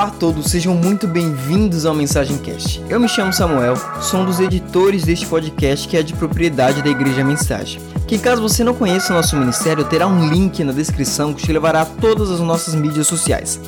Olá, 0.00 0.08
a 0.08 0.12
todos, 0.12 0.46
sejam 0.46 0.74
muito 0.74 1.06
bem-vindos 1.06 1.84
ao 1.84 1.94
Mensagem 1.94 2.38
Cast. 2.38 2.82
Eu 2.88 2.98
me 2.98 3.06
chamo 3.06 3.34
Samuel, 3.34 3.74
sou 4.00 4.20
um 4.20 4.24
dos 4.24 4.40
editores 4.40 5.04
deste 5.04 5.26
podcast 5.26 5.86
que 5.86 5.94
é 5.94 6.02
de 6.02 6.14
propriedade 6.14 6.80
da 6.80 6.88
Igreja 6.88 7.22
Mensagem. 7.22 7.82
Que 8.08 8.18
caso 8.18 8.40
você 8.40 8.64
não 8.64 8.72
conheça 8.72 9.12
o 9.12 9.16
nosso 9.16 9.36
ministério, 9.36 9.84
terá 9.84 10.06
um 10.06 10.30
link 10.30 10.64
na 10.64 10.72
descrição 10.72 11.34
que 11.34 11.42
te 11.42 11.52
levará 11.52 11.82
a 11.82 11.84
todas 11.84 12.30
as 12.30 12.40
nossas 12.40 12.74
mídias 12.74 13.08
sociais. 13.08 13.60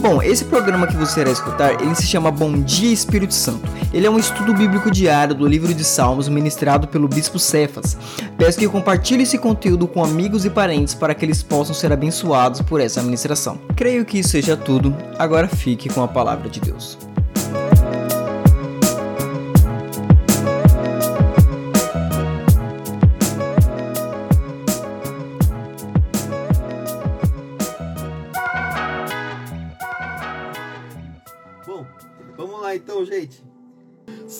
Bom, 0.00 0.22
esse 0.22 0.46
programa 0.46 0.86
que 0.86 0.96
você 0.96 1.20
irá 1.20 1.30
escutar, 1.30 1.78
ele 1.78 1.94
se 1.94 2.06
chama 2.06 2.30
Bom 2.30 2.62
Dia 2.62 2.90
Espírito 2.90 3.34
Santo. 3.34 3.68
Ele 3.92 4.06
é 4.06 4.10
um 4.10 4.18
estudo 4.18 4.54
bíblico 4.54 4.90
diário 4.90 5.34
do 5.34 5.46
livro 5.46 5.74
de 5.74 5.84
Salmos 5.84 6.26
ministrado 6.26 6.88
pelo 6.88 7.06
Bispo 7.06 7.38
Cefas. 7.38 7.98
Peço 8.38 8.58
que 8.58 8.66
compartilhe 8.66 9.24
esse 9.24 9.36
conteúdo 9.36 9.86
com 9.86 10.02
amigos 10.02 10.46
e 10.46 10.50
parentes 10.50 10.94
para 10.94 11.14
que 11.14 11.22
eles 11.22 11.42
possam 11.42 11.74
ser 11.74 11.92
abençoados 11.92 12.62
por 12.62 12.80
essa 12.80 13.02
ministração. 13.02 13.58
Creio 13.76 14.06
que 14.06 14.20
isso 14.20 14.30
seja 14.30 14.56
tudo. 14.56 14.96
Agora 15.18 15.46
fique 15.46 15.90
com 15.90 16.02
a 16.02 16.08
palavra 16.08 16.48
de 16.48 16.60
Deus. 16.60 16.96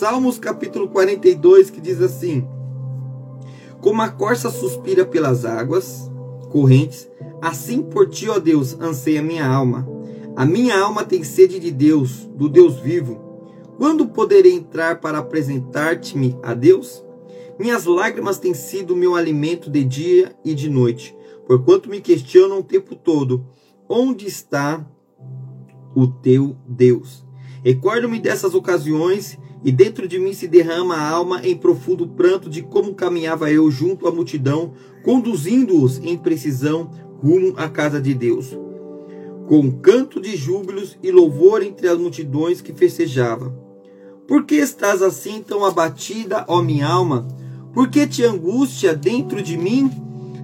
Salmos 0.01 0.39
capítulo 0.39 0.89
42 0.89 1.69
que 1.69 1.79
diz 1.79 2.01
assim: 2.01 2.49
Como 3.83 4.01
a 4.01 4.09
corça 4.09 4.49
suspira 4.49 5.05
pelas 5.05 5.45
águas 5.45 6.11
correntes, 6.51 7.07
assim 7.43 7.83
por 7.83 8.09
ti, 8.09 8.27
ó 8.27 8.39
Deus, 8.39 8.81
anseia 8.81 9.21
minha 9.21 9.47
alma. 9.47 9.87
A 10.35 10.47
minha 10.47 10.81
alma 10.81 11.05
tem 11.05 11.23
sede 11.23 11.61
de 11.61 11.71
Deus, 11.71 12.27
do 12.35 12.49
Deus 12.49 12.79
vivo. 12.79 13.21
Quando 13.77 14.09
poderei 14.09 14.55
entrar 14.55 15.03
para 15.03 15.19
apresentar-te-me 15.19 16.35
a 16.43 16.55
Deus? 16.55 17.05
Minhas 17.59 17.85
lágrimas 17.85 18.39
têm 18.39 18.55
sido 18.55 18.97
meu 18.97 19.15
alimento 19.15 19.69
de 19.69 19.85
dia 19.85 20.35
e 20.43 20.55
de 20.55 20.71
noite, 20.71 21.15
porquanto 21.47 21.91
me 21.91 22.01
questionam 22.01 22.61
o 22.61 22.65
tempo 22.65 22.97
todo: 22.97 23.45
onde 23.87 24.27
está 24.27 24.83
o 25.95 26.07
teu 26.07 26.57
Deus? 26.67 27.23
Recordo-me 27.63 28.19
dessas 28.19 28.55
ocasiões 28.55 29.39
e 29.63 29.71
dentro 29.71 30.09
de 30.09 30.19
mim 30.19 30.33
se 30.33 30.49
derrama 30.49 30.95
a 30.95 31.09
alma 31.09 31.41
em 31.47 31.57
profundo 31.57 32.09
pranto 32.09 32.49
de 32.49 32.63
como 32.63 32.95
caminhava 32.95 33.51
eu 33.51 33.71
junto 33.71 34.07
à 34.07 34.13
multidão, 34.13 34.73
conduzindo-os 35.03 35.99
em 35.99 36.17
precisão 36.17 36.91
rumo 37.23 37.53
à 37.57 37.69
casa 37.69 38.01
de 38.01 38.15
Deus, 38.15 38.57
com 39.47 39.71
canto 39.71 40.21
de 40.21 40.37
júbilos 40.37 40.97
e 41.03 41.11
louvor 41.11 41.63
entre 41.63 41.89
as 41.89 41.99
multidões 41.99 42.63
que 42.63 42.73
festejava. 42.73 43.55
Por 44.27 44.45
que 44.45 44.55
estás 44.55 45.03
assim 45.03 45.43
tão 45.43 45.65
abatida, 45.65 46.45
ó 46.49 46.63
minha 46.63 46.87
alma? 46.87 47.27
Por 47.75 47.89
que 47.89 48.07
te 48.07 48.25
angústia 48.25 48.95
dentro 48.95 49.43
de 49.43 49.57
mim? 49.57 49.91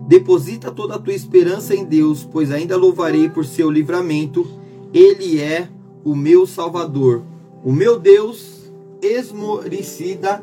Deposita 0.07 0.71
toda 0.71 0.97
a 0.97 0.99
tua 0.99 1.15
esperança 1.15 1.75
em 1.75 1.85
Deus, 1.85 2.29
pois 2.31 2.51
ainda 2.51 2.77
louvarei 2.77 3.29
por 3.29 3.45
seu 3.45 3.71
livramento. 3.71 4.47
Ele 4.93 5.41
é 5.41 5.69
o 6.05 6.15
meu 6.15 6.47
Salvador. 6.47 7.25
O 7.65 7.73
meu 7.73 7.99
Deus 7.99 8.56
esmorecida 9.03 10.43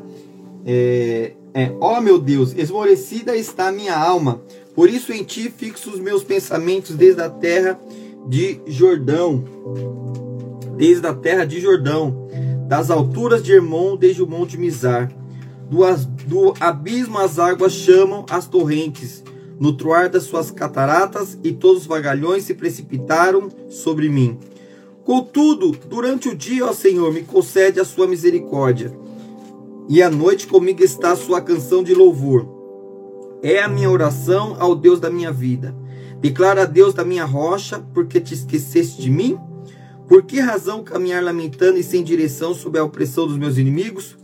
é, 0.64 1.32
é, 1.52 1.72
ó 1.78 2.00
meu 2.00 2.18
Deus, 2.18 2.54
esmorecida 2.56 3.36
está 3.36 3.68
a 3.68 3.72
minha 3.72 3.96
alma. 3.96 4.40
Por 4.74 4.88
isso 4.88 5.12
em 5.12 5.22
ti 5.22 5.52
fixo 5.54 5.90
os 5.90 6.00
meus 6.00 6.24
pensamentos 6.24 6.96
desde 6.96 7.20
a 7.20 7.28
terra 7.28 7.78
de 8.26 8.60
Jordão. 8.66 9.44
Desde 10.76 11.06
a 11.06 11.14
terra 11.14 11.44
de 11.44 11.60
Jordão, 11.60 12.28
das 12.66 12.90
alturas 12.90 13.42
de 13.42 13.52
Hermon, 13.52 13.96
desde 13.96 14.22
o 14.22 14.26
monte 14.26 14.58
Mizar. 14.58 15.12
Do, 15.70 15.84
do 16.26 16.54
abismo 16.58 17.18
as 17.18 17.38
águas 17.38 17.72
chamam 17.72 18.26
as 18.28 18.48
torrentes, 18.48 19.22
no 19.60 19.76
troar 19.76 20.08
das 20.08 20.24
suas 20.24 20.50
cataratas, 20.50 21.38
e 21.44 21.52
todos 21.52 21.82
os 21.82 21.86
vagalhões 21.86 22.42
se 22.42 22.54
precipitaram 22.54 23.48
sobre 23.68 24.08
mim. 24.08 24.36
Contudo, 25.04 25.76
durante 25.86 26.30
o 26.30 26.34
dia, 26.34 26.64
ó 26.64 26.72
Senhor, 26.72 27.12
me 27.12 27.22
concede 27.22 27.78
a 27.78 27.84
sua 27.84 28.06
misericórdia, 28.06 28.96
e 29.86 30.02
à 30.02 30.08
noite 30.08 30.46
comigo 30.46 30.82
está 30.82 31.12
a 31.12 31.16
sua 31.16 31.42
canção 31.42 31.82
de 31.82 31.92
louvor. 31.92 32.48
É 33.42 33.62
a 33.62 33.68
minha 33.68 33.90
oração 33.90 34.56
ao 34.58 34.74
Deus 34.74 34.98
da 34.98 35.10
minha 35.10 35.30
vida. 35.30 35.74
Declara 36.20 36.62
a 36.62 36.64
Deus 36.64 36.94
da 36.94 37.04
minha 37.04 37.26
rocha, 37.26 37.84
porque 37.92 38.18
te 38.18 38.32
esqueceste 38.32 39.02
de 39.02 39.10
mim? 39.10 39.38
Por 40.08 40.22
que 40.22 40.40
razão 40.40 40.82
caminhar 40.82 41.22
lamentando 41.22 41.78
e 41.78 41.82
sem 41.82 42.02
direção 42.02 42.54
sob 42.54 42.78
a 42.78 42.84
opressão 42.84 43.26
dos 43.26 43.36
meus 43.36 43.58
inimigos? 43.58 44.16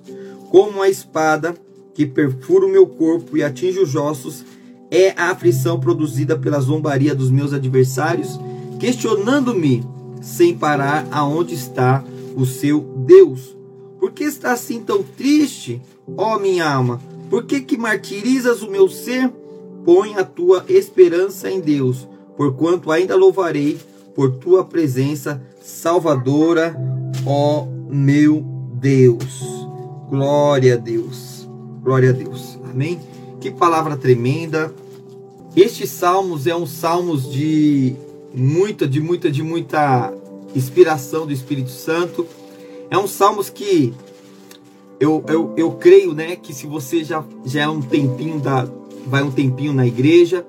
Como 0.49 0.81
a 0.81 0.89
espada 0.89 1.55
que 1.93 2.07
perfura 2.07 2.65
o 2.65 2.71
meu 2.71 2.87
corpo 2.87 3.37
e 3.37 3.43
atinge 3.43 3.79
os 3.79 3.95
ossos, 3.95 4.43
é 4.91 5.11
a 5.11 5.31
aflição 5.31 5.79
produzida 5.79 6.39
pela 6.39 6.59
zombaria 6.59 7.15
dos 7.15 7.31
meus 7.31 7.53
adversários, 7.53 8.41
questionando-me 8.79 9.85
sem 10.21 10.57
parar 10.57 11.07
aonde 11.11 11.55
está 11.55 12.05
o 12.37 12.45
seu 12.45 12.81
Deus. 12.81 13.57
Por 13.99 14.13
que 14.13 14.25
está 14.25 14.53
assim 14.53 14.81
tão 14.81 15.03
triste, 15.03 15.81
ó 16.17 16.39
minha 16.39 16.69
alma? 16.69 17.01
Por 17.29 17.45
que, 17.45 17.61
que 17.61 17.77
martirizas 17.77 18.63
o 18.63 18.71
meu 18.71 18.89
ser? 18.89 19.31
Põe 19.85 20.15
a 20.17 20.25
tua 20.25 20.65
esperança 20.69 21.51
em 21.51 21.61
Deus, 21.61 22.09
porquanto 22.37 22.91
ainda 22.91 23.17
louvarei 23.17 23.79
por 24.15 24.33
tua 24.33 24.65
presença 24.65 25.43
salvadora, 25.63 26.77
ó 27.27 27.67
meu 27.89 28.45
Deus. 28.75 29.43
Glória 30.09 30.75
a 30.75 30.77
Deus. 30.77 31.49
Glória 31.83 32.11
a 32.11 32.13
Deus. 32.13 32.59
Amém? 32.71 33.01
Que 33.41 33.51
palavra 33.51 33.97
tremenda. 33.97 34.75
Este 35.57 35.87
Salmos 35.87 36.47
é 36.47 36.55
um 36.55 36.67
Salmos 36.67 37.31
de 37.31 37.97
muita, 38.35 38.87
de 38.87 39.01
muita, 39.01 39.31
de 39.31 39.43
muita 39.43 40.13
inspiração 40.55 41.27
do 41.27 41.33
Espírito 41.33 41.71
Santo. 41.71 42.27
É 42.91 42.99
um 42.99 43.07
salmos 43.07 43.49
que 43.51 43.95
eu, 44.99 45.25
eu, 45.29 45.55
eu 45.57 45.73
creio, 45.73 46.15
né, 46.15 46.37
que 46.37 46.53
se 46.53 46.67
você 46.67 47.03
já, 47.05 47.25
já 47.45 47.63
é 47.63 47.69
um 47.69 47.81
tempinho 47.81 48.39
da, 48.39 48.69
vai 49.07 49.23
um 49.23 49.31
tempinho 49.31 49.73
na 49.73 49.87
igreja, 49.87 50.47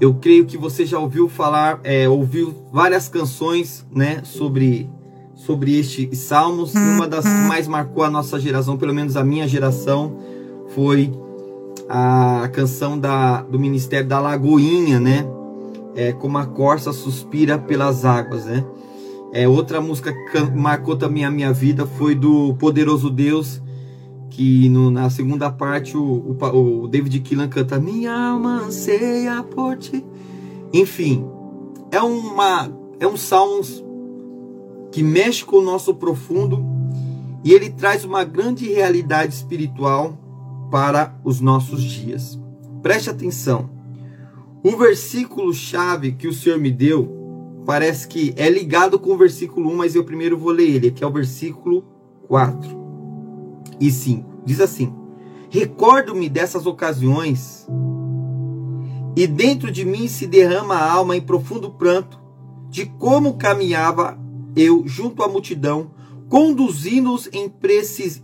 eu 0.00 0.14
creio 0.14 0.46
que 0.46 0.56
você 0.56 0.86
já 0.86 0.98
ouviu 0.98 1.28
falar, 1.28 1.80
é, 1.84 2.08
ouviu 2.08 2.54
várias 2.72 3.08
canções, 3.08 3.84
né, 3.92 4.22
sobre 4.24 4.88
sobre 5.34 5.78
este 5.78 6.14
salmos. 6.16 6.74
Uma 6.74 7.06
das 7.06 7.24
que 7.24 7.48
mais 7.48 7.68
marcou 7.68 8.02
a 8.02 8.10
nossa 8.10 8.40
geração, 8.40 8.76
pelo 8.76 8.94
menos 8.94 9.16
a 9.16 9.24
minha 9.24 9.46
geração, 9.46 10.16
foi 10.74 11.12
a 11.88 12.48
canção 12.52 12.98
da, 12.98 13.42
do 13.42 13.58
Ministério 13.58 14.08
da 14.08 14.20
Lagoinha, 14.20 14.98
né? 14.98 15.26
É, 15.94 16.12
como 16.12 16.38
a 16.38 16.46
corça 16.46 16.92
suspira 16.92 17.58
pelas 17.58 18.04
águas, 18.04 18.44
né? 18.44 18.64
É, 19.32 19.48
outra 19.48 19.80
música 19.80 20.12
que 20.12 20.40
marcou 20.56 20.96
também 20.96 21.24
a 21.24 21.30
minha 21.30 21.52
vida 21.52 21.86
foi 21.86 22.14
do 22.14 22.54
Poderoso 22.54 23.10
Deus, 23.10 23.60
que 24.30 24.68
no, 24.68 24.90
na 24.90 25.10
segunda 25.10 25.50
parte 25.50 25.96
o, 25.96 26.02
o, 26.02 26.82
o 26.82 26.88
David 26.88 27.20
Killan 27.20 27.48
canta 27.48 27.80
Minha 27.80 28.12
alma 28.12 28.62
anseia 28.66 29.42
por 29.42 29.76
ti. 29.76 30.04
Enfim, 30.72 31.24
é, 31.90 32.00
uma, 32.00 32.70
é 33.00 33.06
um 33.06 33.16
salmo 33.16 33.62
que 34.92 35.02
mexe 35.02 35.44
com 35.44 35.56
o 35.56 35.62
nosso 35.62 35.94
profundo 35.94 36.64
e 37.42 37.52
ele 37.52 37.70
traz 37.70 38.04
uma 38.04 38.22
grande 38.24 38.72
realidade 38.72 39.34
espiritual 39.34 40.16
para 40.70 41.14
os 41.24 41.40
nossos 41.40 41.82
dias. 41.82 42.38
Preste 42.82 43.10
atenção. 43.10 43.73
O 44.64 44.78
versículo 44.78 45.52
chave 45.52 46.12
que 46.12 46.26
o 46.26 46.32
Senhor 46.32 46.58
me 46.58 46.70
deu 46.70 47.62
parece 47.66 48.08
que 48.08 48.32
é 48.34 48.48
ligado 48.48 48.98
com 48.98 49.12
o 49.12 49.16
versículo 49.18 49.70
1, 49.70 49.76
mas 49.76 49.94
eu 49.94 50.02
primeiro 50.04 50.38
vou 50.38 50.52
ler 50.52 50.76
ele, 50.76 50.90
que 50.90 51.04
é 51.04 51.06
o 51.06 51.12
versículo 51.12 51.84
4 52.28 52.74
e 53.78 53.90
5. 53.90 54.40
Diz 54.42 54.60
assim: 54.60 54.90
Recordo-me 55.50 56.30
dessas 56.30 56.64
ocasiões 56.64 57.68
e 59.14 59.26
dentro 59.26 59.70
de 59.70 59.84
mim 59.84 60.08
se 60.08 60.26
derrama 60.26 60.76
a 60.76 60.90
alma 60.90 61.14
em 61.14 61.20
profundo 61.20 61.70
pranto 61.70 62.18
de 62.70 62.86
como 62.86 63.34
caminhava 63.34 64.18
eu 64.56 64.82
junto 64.86 65.22
à 65.22 65.28
multidão, 65.28 65.90
conduzindo-os 66.30 67.28
em, 67.34 67.52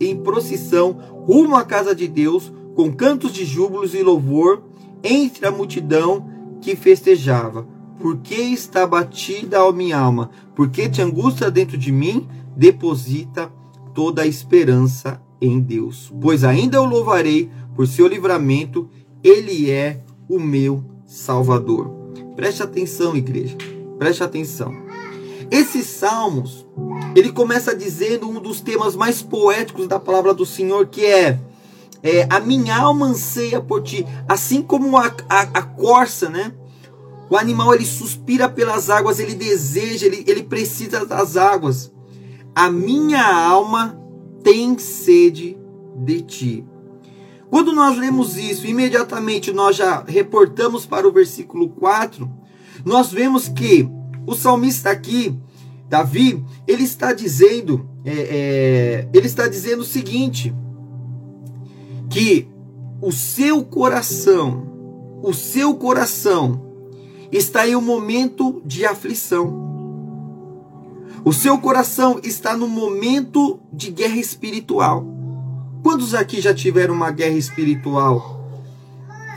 em 0.01 0.17
procissão 0.17 0.93
rumo 1.27 1.55
à 1.55 1.65
casa 1.65 1.95
de 1.95 2.09
Deus, 2.09 2.51
com 2.75 2.91
cantos 2.91 3.31
de 3.31 3.45
júbilos 3.45 3.95
e 3.95 4.03
louvor, 4.03 4.70
entre 5.03 5.47
a 5.47 5.51
multidão 5.51 6.29
que 6.61 6.77
festejava. 6.77 7.67
Por 7.99 8.19
que 8.19 8.35
está 8.35 8.87
batida 8.87 9.61
a 9.61 9.73
minha 9.73 9.99
alma? 9.99 10.31
Porque 10.55 10.89
te 10.89 11.03
angústia 11.03 11.51
dentro 11.51 11.77
de 11.77 11.93
mim? 11.93 12.27
Deposita 12.57 13.53
toda 13.95 14.23
a 14.23 14.27
esperança 14.27 15.21
em 15.41 15.61
Deus. 15.61 16.13
Pois 16.21 16.45
ainda 16.45 16.77
eu 16.77 16.85
louvarei 16.85 17.51
por 17.75 17.87
seu 17.87 18.07
livramento, 18.07 18.89
ele 19.23 19.71
é 19.71 20.03
o 20.29 20.39
meu 20.39 20.85
Salvador. 21.07 21.91
Preste 22.37 22.63
atenção, 22.63 23.17
igreja. 23.17 23.57
Preste 23.99 24.23
atenção. 24.23 24.73
Esses 25.51 25.87
salmos, 25.87 26.67
ele 27.15 27.33
começa 27.33 27.75
dizendo 27.75 28.29
um 28.29 28.41
dos 28.41 28.61
temas 28.61 28.95
mais 28.95 29.21
poéticos 29.21 29.89
da 29.89 29.99
palavra 29.99 30.33
do 30.33 30.47
Senhor, 30.47 30.87
que 30.87 31.05
é, 31.05 31.41
é 32.03 32.27
a 32.31 32.41
minha 32.41 32.77
alma 32.77 33.07
anseia 33.07 33.61
por 33.61 33.83
ti, 33.83 34.07
assim 34.29 34.63
como 34.63 34.97
a, 34.97 35.15
a, 35.29 35.41
a 35.41 35.63
corça, 35.63 36.29
né? 36.29 36.53
O 37.29 37.37
animal 37.37 37.75
ele 37.75 37.85
suspira 37.85 38.49
pelas 38.49 38.91
águas, 38.91 39.21
ele 39.21 39.35
deseja, 39.35 40.07
ele, 40.07 40.25
ele 40.27 40.43
precisa 40.43 41.07
das 41.07 41.37
águas. 41.37 41.93
A 42.55 42.69
minha 42.71 43.25
alma 43.25 44.01
tem 44.43 44.77
sede 44.79 45.57
de 46.05 46.23
ti. 46.23 46.67
Quando 47.49 47.73
nós 47.73 47.97
lemos 47.99 48.37
isso, 48.37 48.67
imediatamente 48.67 49.53
nós 49.53 49.77
já 49.77 50.03
reportamos 50.07 50.87
para 50.87 51.07
o 51.07 51.13
versículo 51.13 51.69
4, 51.69 52.29
nós 52.85 53.13
vemos 53.13 53.49
que 53.49 53.89
o 54.27 54.35
salmista 54.35 54.91
aqui, 54.91 55.37
Davi, 55.89 56.45
ele 56.67 56.85
está 56.85 57.13
dizendo, 57.13 57.89
é, 58.05 58.13
é, 58.13 59.09
ele 59.13 59.27
está 59.27 59.49
dizendo 59.49 59.81
o 59.81 59.85
seguinte, 59.85 60.55
que 62.11 62.49
o 63.01 63.13
seu 63.13 63.65
coração, 63.65 65.21
o 65.23 65.33
seu 65.33 65.75
coração 65.75 66.61
está 67.31 67.67
em 67.67 67.77
um 67.77 67.81
momento 67.81 68.61
de 68.67 68.85
aflição. 68.85 69.71
O 71.25 71.33
seu 71.33 71.57
coração 71.59 72.21
está 72.23 72.57
no 72.57 72.67
momento 72.67 73.61
de 73.73 73.91
guerra 73.91 74.17
espiritual. 74.17 75.07
Quantos 75.83 76.15
aqui 76.15 76.41
já 76.41 76.53
tiveram 76.53 76.95
uma 76.95 77.11
guerra 77.11 77.37
espiritual? 77.37 78.41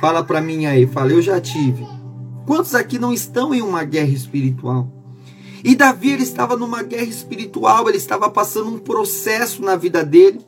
Fala 0.01 0.23
para 0.23 0.41
mim 0.41 0.65
aí, 0.65 0.87
fala, 0.87 1.11
eu 1.11 1.21
já 1.21 1.39
tive. 1.39 1.87
Quantos 2.45 2.73
aqui 2.73 2.97
não 2.97 3.13
estão 3.13 3.53
em 3.53 3.61
uma 3.61 3.83
guerra 3.83 4.09
espiritual? 4.09 4.91
E 5.63 5.75
Davi 5.75 6.11
ele 6.11 6.23
estava 6.23 6.57
numa 6.57 6.83
guerra 6.83 7.03
espiritual, 7.03 7.87
ele 7.87 7.97
estava 7.97 8.29
passando 8.29 8.69
um 8.69 8.79
processo 8.79 9.61
na 9.61 9.75
vida 9.75 10.03
dele. 10.03 10.41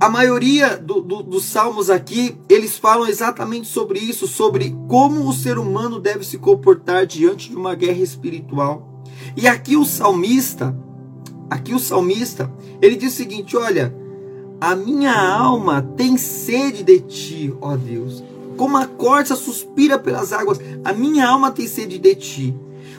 A 0.00 0.08
maioria 0.08 0.76
do, 0.76 1.00
do, 1.00 1.22
dos 1.22 1.44
salmos 1.44 1.90
aqui, 1.90 2.36
eles 2.48 2.78
falam 2.78 3.08
exatamente 3.08 3.66
sobre 3.66 3.98
isso, 3.98 4.28
sobre 4.28 4.76
como 4.88 5.28
o 5.28 5.32
ser 5.32 5.58
humano 5.58 5.98
deve 5.98 6.24
se 6.24 6.38
comportar 6.38 7.04
diante 7.06 7.50
de 7.50 7.56
uma 7.56 7.74
guerra 7.74 8.00
espiritual. 8.00 9.02
E 9.36 9.48
aqui 9.48 9.76
o 9.76 9.84
salmista, 9.84 10.76
aqui 11.50 11.74
o 11.74 11.80
salmista, 11.80 12.52
ele 12.80 12.96
diz 12.96 13.12
o 13.12 13.16
seguinte: 13.16 13.56
olha, 13.56 13.92
a 14.60 14.76
minha 14.76 15.14
alma 15.14 15.82
tem 15.82 16.16
sede 16.16 16.82
de 16.82 17.00
ti, 17.00 17.54
ó 17.60 17.76
Deus 17.76 18.22
como 18.58 18.76
a 18.76 18.86
corça 18.86 19.36
suspira 19.36 19.98
pelas 19.98 20.32
águas, 20.32 20.60
a 20.84 20.92
minha 20.92 21.26
alma 21.26 21.52
tem 21.52 21.66
sede 21.66 21.96
de 21.96 22.14
ti. 22.16 22.54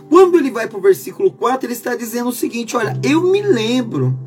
Quando 0.10 0.40
ele 0.40 0.50
vai 0.50 0.68
para 0.68 0.80
o 0.80 0.82
versículo 0.82 1.32
4, 1.32 1.68
ele 1.68 1.74
está 1.74 1.94
dizendo 1.96 2.30
o 2.30 2.34
seguinte: 2.34 2.76
Olha, 2.76 2.98
eu 3.04 3.22
me 3.22 3.42
lembro. 3.42 4.18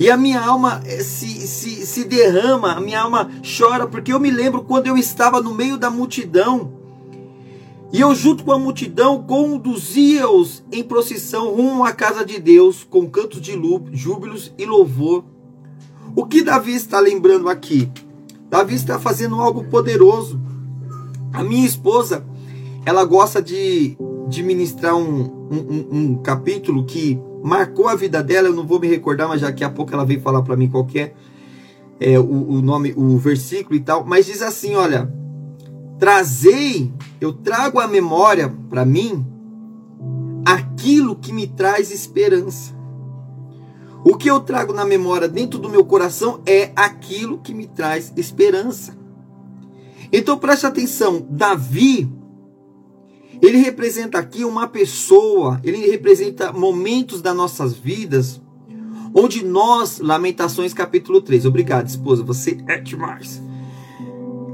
E 0.00 0.10
a 0.10 0.16
minha 0.16 0.40
alma 0.40 0.80
eh, 0.86 1.02
se, 1.02 1.28
se, 1.46 1.84
se 1.84 2.04
derrama, 2.04 2.72
a 2.72 2.80
minha 2.80 3.02
alma 3.02 3.30
chora, 3.44 3.86
porque 3.86 4.10
eu 4.10 4.18
me 4.18 4.30
lembro 4.30 4.62
quando 4.62 4.86
eu 4.86 4.96
estava 4.96 5.42
no 5.42 5.54
meio 5.54 5.76
da 5.76 5.90
multidão. 5.90 6.72
E 7.92 8.00
eu, 8.00 8.14
junto 8.14 8.42
com 8.42 8.50
a 8.50 8.58
multidão, 8.58 9.22
conduzia-os 9.22 10.64
em 10.72 10.82
procissão 10.82 11.54
rumo 11.54 11.84
à 11.84 11.92
casa 11.92 12.24
de 12.24 12.40
Deus, 12.40 12.82
com 12.82 13.10
cantos 13.10 13.42
de 13.42 13.52
júbilos 13.92 14.54
e 14.56 14.64
louvor. 14.64 15.22
O 16.16 16.24
que 16.24 16.42
Davi 16.42 16.74
está 16.74 16.98
lembrando 16.98 17.50
aqui? 17.50 17.92
Davi 18.48 18.76
está 18.76 18.98
fazendo 18.98 19.34
algo 19.34 19.64
poderoso. 19.64 20.40
A 21.30 21.44
minha 21.44 21.66
esposa, 21.66 22.24
ela 22.86 23.04
gosta 23.04 23.42
de, 23.42 23.98
de 24.28 24.42
ministrar 24.42 24.96
um, 24.96 25.24
um, 25.50 25.88
um, 25.92 26.22
capítulo 26.22 26.86
que 26.86 27.20
marcou 27.42 27.88
a 27.88 27.94
vida 27.94 28.22
dela. 28.22 28.48
Eu 28.48 28.54
não 28.54 28.66
vou 28.66 28.80
me 28.80 28.88
recordar, 28.88 29.28
mas 29.28 29.40
daqui 29.40 29.64
a 29.64 29.70
pouco 29.70 29.92
ela 29.92 30.04
veio 30.04 30.20
falar 30.20 30.42
para 30.42 30.56
mim 30.56 30.68
qual 30.68 30.86
é, 30.94 31.12
é 31.98 32.18
o, 32.18 32.24
o 32.24 32.62
nome, 32.62 32.92
o 32.96 33.16
versículo 33.18 33.76
e 33.76 33.80
tal. 33.80 34.04
Mas 34.04 34.26
diz 34.26 34.42
assim: 34.42 34.74
olha, 34.74 35.12
trazei, 35.98 36.92
eu 37.20 37.32
trago 37.32 37.78
à 37.78 37.86
memória 37.86 38.52
para 38.68 38.84
mim 38.84 39.26
aquilo 40.44 41.16
que 41.16 41.32
me 41.32 41.46
traz 41.46 41.90
esperança. 41.90 42.78
O 44.02 44.16
que 44.16 44.30
eu 44.30 44.40
trago 44.40 44.72
na 44.72 44.84
memória 44.84 45.28
dentro 45.28 45.58
do 45.58 45.68
meu 45.68 45.84
coração 45.84 46.40
é 46.46 46.72
aquilo 46.74 47.38
que 47.38 47.52
me 47.52 47.66
traz 47.66 48.12
esperança. 48.16 48.96
Então 50.12 50.38
preste 50.38 50.66
atenção, 50.66 51.26
Davi, 51.28 52.10
ele 53.42 53.58
representa 53.58 54.18
aqui 54.18 54.44
uma 54.44 54.68
pessoa, 54.68 55.60
ele 55.64 55.90
representa 55.90 56.52
momentos 56.52 57.22
das 57.22 57.34
nossas 57.34 57.74
vidas 57.74 58.40
onde 59.14 59.44
nós, 59.44 59.98
Lamentações 59.98 60.72
capítulo 60.72 61.20
3, 61.20 61.46
obrigado 61.46 61.88
esposa, 61.88 62.22
você 62.22 62.58
é 62.68 62.78
demais. 62.78 63.42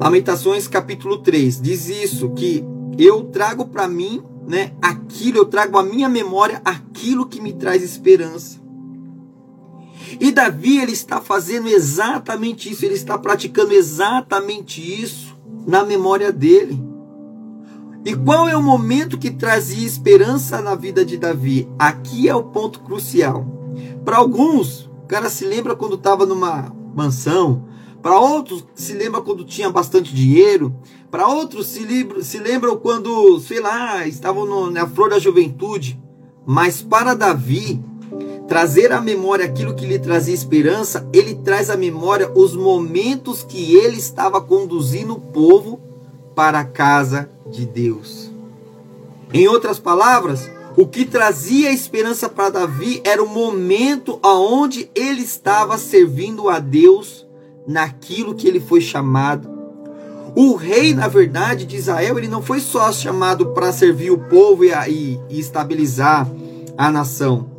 Lamentações 0.01 0.69
capítulo 0.69 1.19
3 1.19 1.61
diz 1.61 1.89
isso 1.89 2.31
que 2.31 2.65
eu 2.99 3.25
trago 3.25 3.67
para 3.67 3.89
mim, 3.89 4.23
né, 4.47 4.73
aquilo, 4.81 5.39
eu 5.39 5.45
trago 5.45 5.79
à 5.79 5.83
minha 5.83 6.09
memória 6.09 6.61
aquilo 6.65 7.27
que 7.27 7.41
me 7.41 7.53
traz 7.53 7.83
esperança. 7.83 8.61
E 10.21 10.31
Davi 10.31 10.79
ele 10.79 10.93
está 10.93 11.21
fazendo 11.21 11.69
exatamente 11.69 12.71
isso, 12.71 12.85
ele 12.85 12.95
está 12.95 13.19
praticando 13.19 13.73
exatamente 13.73 14.81
isso 14.81 15.37
na 15.67 15.85
memória 15.85 16.33
dele. 16.33 16.81
E 18.07 18.15
qual 18.15 18.49
é 18.49 18.57
o 18.57 18.63
momento 18.63 19.19
que 19.19 19.33
trazia 19.33 19.85
esperança 19.85 20.63
na 20.63 20.77
vida 20.77 21.05
de 21.05 21.17
Davi? 21.17 21.69
Aqui 21.77 22.29
é 22.29 22.35
o 22.37 22.45
ponto 22.45 22.79
crucial. 22.79 23.45
Para 24.05 24.19
alguns, 24.19 24.89
o 25.03 25.09
cara 25.09 25.29
se 25.29 25.45
lembra 25.45 25.75
quando 25.75 25.97
estava 25.97 26.25
numa 26.25 26.73
mansão. 26.95 27.67
Para 28.01 28.17
outros, 28.17 28.65
se 28.77 28.93
lembra 28.93 29.21
quando 29.23 29.45
tinha 29.45 29.69
bastante 29.71 30.15
dinheiro. 30.15 30.73
Para 31.11 31.27
outros, 31.27 31.67
se, 31.67 31.81
lembra, 31.81 32.23
se 32.23 32.39
lembram 32.39 32.77
quando, 32.77 33.41
sei 33.41 33.59
lá, 33.59 34.07
estavam 34.07 34.47
no, 34.47 34.71
na 34.71 34.87
flor 34.87 35.11
da 35.11 35.19
juventude. 35.19 36.01
Mas 36.47 36.81
para 36.81 37.13
Davi, 37.13 37.83
trazer 38.47 38.93
à 38.93 39.01
memória 39.01 39.45
aquilo 39.45 39.75
que 39.75 39.85
lhe 39.85 39.99
trazia 39.99 40.33
esperança, 40.33 41.09
ele 41.13 41.35
traz 41.35 41.71
à 41.71 41.77
memória 41.77 42.31
os 42.37 42.55
momentos 42.55 43.43
que 43.43 43.75
ele 43.75 43.97
estava 43.97 44.41
conduzindo 44.41 45.15
o 45.15 45.21
povo 45.21 45.86
para 46.37 46.61
a 46.61 46.65
casa 46.65 47.31
de 47.51 47.65
Deus. 47.65 48.31
Em 49.33 49.49
outras 49.49 49.79
palavras, 49.79 50.51
o 50.77 50.87
que 50.87 51.07
trazia 51.07 51.73
esperança 51.73 52.29
para 52.29 52.51
Davi 52.51 53.01
era 53.05 53.23
o 53.23 53.29
momento 53.29 54.19
aonde 54.23 54.91
ele 54.95 55.23
estava 55.23 55.79
servindo 55.79 56.51
a 56.51 56.59
Deus 56.59 57.27
naquilo 57.67 58.35
que 58.35 58.47
ele 58.47 58.61
foi 58.61 58.83
chamado. 58.83 59.49
O 60.37 60.55
rei, 60.55 60.95
na 60.95 61.09
verdade, 61.09 61.65
de 61.65 61.77
Israel, 61.77 62.19
ele 62.19 62.29
não 62.29 62.43
foi 62.43 62.61
só 62.61 62.93
chamado 62.93 63.55
para 63.55 63.73
servir 63.73 64.11
o 64.11 64.19
povo 64.19 64.63
e, 64.67 64.71
e, 64.89 65.19
e 65.31 65.41
estabilizar 65.41 66.31
a 66.77 66.91
nação. 66.91 67.56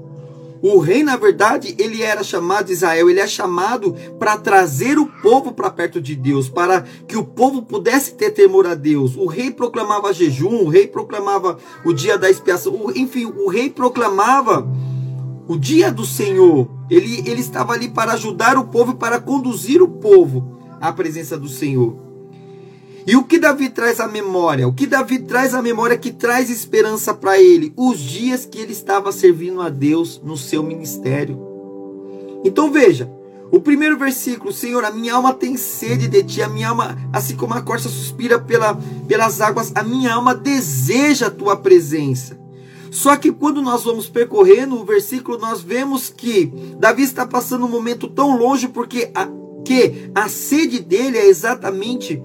O 0.61 0.79
rei, 0.79 1.03
na 1.03 1.15
verdade, 1.15 1.75
ele 1.77 2.01
era 2.01 2.23
chamado 2.23 2.71
Israel, 2.71 3.09
ele 3.09 3.19
é 3.19 3.27
chamado 3.27 3.95
para 4.17 4.37
trazer 4.37 4.97
o 4.97 5.05
povo 5.05 5.51
para 5.51 5.69
perto 5.69 6.01
de 6.01 6.15
Deus, 6.15 6.49
para 6.49 6.81
que 7.07 7.17
o 7.17 7.23
povo 7.23 7.61
pudesse 7.61 8.13
ter 8.13 8.31
temor 8.31 8.65
a 8.65 8.73
Deus. 8.73 9.15
O 9.15 9.25
rei 9.25 9.51
proclamava 9.51 10.13
jejum, 10.13 10.63
o 10.63 10.69
rei 10.69 10.87
proclamava 10.87 11.57
o 11.85 11.93
dia 11.93 12.17
da 12.17 12.29
expiação, 12.29 12.91
enfim, 12.95 13.25
o 13.25 13.49
rei 13.49 13.69
proclamava 13.69 14.67
o 15.47 15.57
dia 15.57 15.91
do 15.91 16.05
Senhor. 16.05 16.67
Ele, 16.89 17.23
ele 17.29 17.41
estava 17.41 17.73
ali 17.73 17.89
para 17.89 18.13
ajudar 18.13 18.57
o 18.57 18.65
povo 18.65 18.95
para 18.95 19.19
conduzir 19.19 19.81
o 19.81 19.87
povo 19.87 20.57
à 20.81 20.91
presença 20.91 21.37
do 21.37 21.47
Senhor. 21.47 22.06
E 23.07 23.15
o 23.15 23.23
que 23.23 23.39
Davi 23.39 23.69
traz 23.69 24.01
à 24.01 24.07
memória? 24.07 24.67
O 24.67 24.73
que 24.73 24.85
Davi 24.85 25.19
traz 25.19 25.53
à 25.53 25.61
memória 25.61 25.97
que 25.97 26.11
traz 26.11 26.49
esperança 26.49 27.13
para 27.13 27.39
ele? 27.39 27.71
Os 27.77 27.99
dias 27.99 28.45
que 28.45 28.59
ele 28.59 28.73
estava 28.73 29.13
servindo 29.13 29.61
a 29.61 29.69
Deus 29.69 30.21
no 30.21 30.35
seu 30.35 30.61
ministério. 30.61 31.39
Então 32.43 32.69
veja, 32.69 33.09
o 33.49 33.61
primeiro 33.61 33.97
versículo, 33.97 34.51
Senhor, 34.51 34.83
a 34.83 34.91
minha 34.91 35.13
alma 35.13 35.33
tem 35.33 35.55
sede 35.55 36.09
de 36.09 36.21
ti, 36.21 36.41
a 36.41 36.49
minha 36.49 36.67
alma, 36.67 36.97
assim 37.13 37.37
como 37.37 37.53
a 37.53 37.61
corça 37.61 37.87
suspira 37.87 38.39
pela, 38.39 38.77
pelas 39.07 39.39
águas, 39.39 39.71
a 39.73 39.83
minha 39.83 40.13
alma 40.13 40.35
deseja 40.35 41.27
a 41.27 41.31
tua 41.31 41.55
presença. 41.55 42.37
Só 42.91 43.15
que 43.15 43.31
quando 43.31 43.61
nós 43.61 43.85
vamos 43.85 44.09
percorrendo 44.09 44.75
o 44.75 44.83
versículo, 44.83 45.37
nós 45.37 45.61
vemos 45.61 46.09
que 46.09 46.51
Davi 46.77 47.03
está 47.03 47.25
passando 47.25 47.65
um 47.65 47.69
momento 47.69 48.09
tão 48.09 48.37
longe 48.37 48.67
porque 48.67 49.09
a, 49.15 49.29
que 49.63 50.11
a 50.13 50.27
sede 50.27 50.81
dele 50.81 51.17
é 51.17 51.27
exatamente 51.27 52.21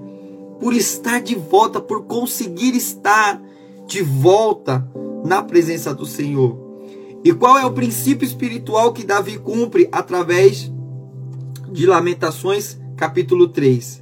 por 0.63 0.73
estar 0.73 1.21
de 1.21 1.35
volta, 1.35 1.81
por 1.81 2.05
conseguir 2.05 2.73
estar 2.73 3.37
de 3.85 4.01
volta 4.01 4.89
na 5.25 5.43
presença 5.43 5.93
do 5.93 6.05
Senhor. 6.05 6.57
E 7.21 7.33
qual 7.33 7.57
é 7.57 7.65
o 7.65 7.73
princípio 7.73 8.25
espiritual 8.25 8.93
que 8.93 9.03
Davi 9.03 9.37
cumpre 9.37 9.89
através 9.91 10.71
de 11.69 11.85
Lamentações, 11.85 12.79
capítulo 12.95 13.49
3? 13.49 14.01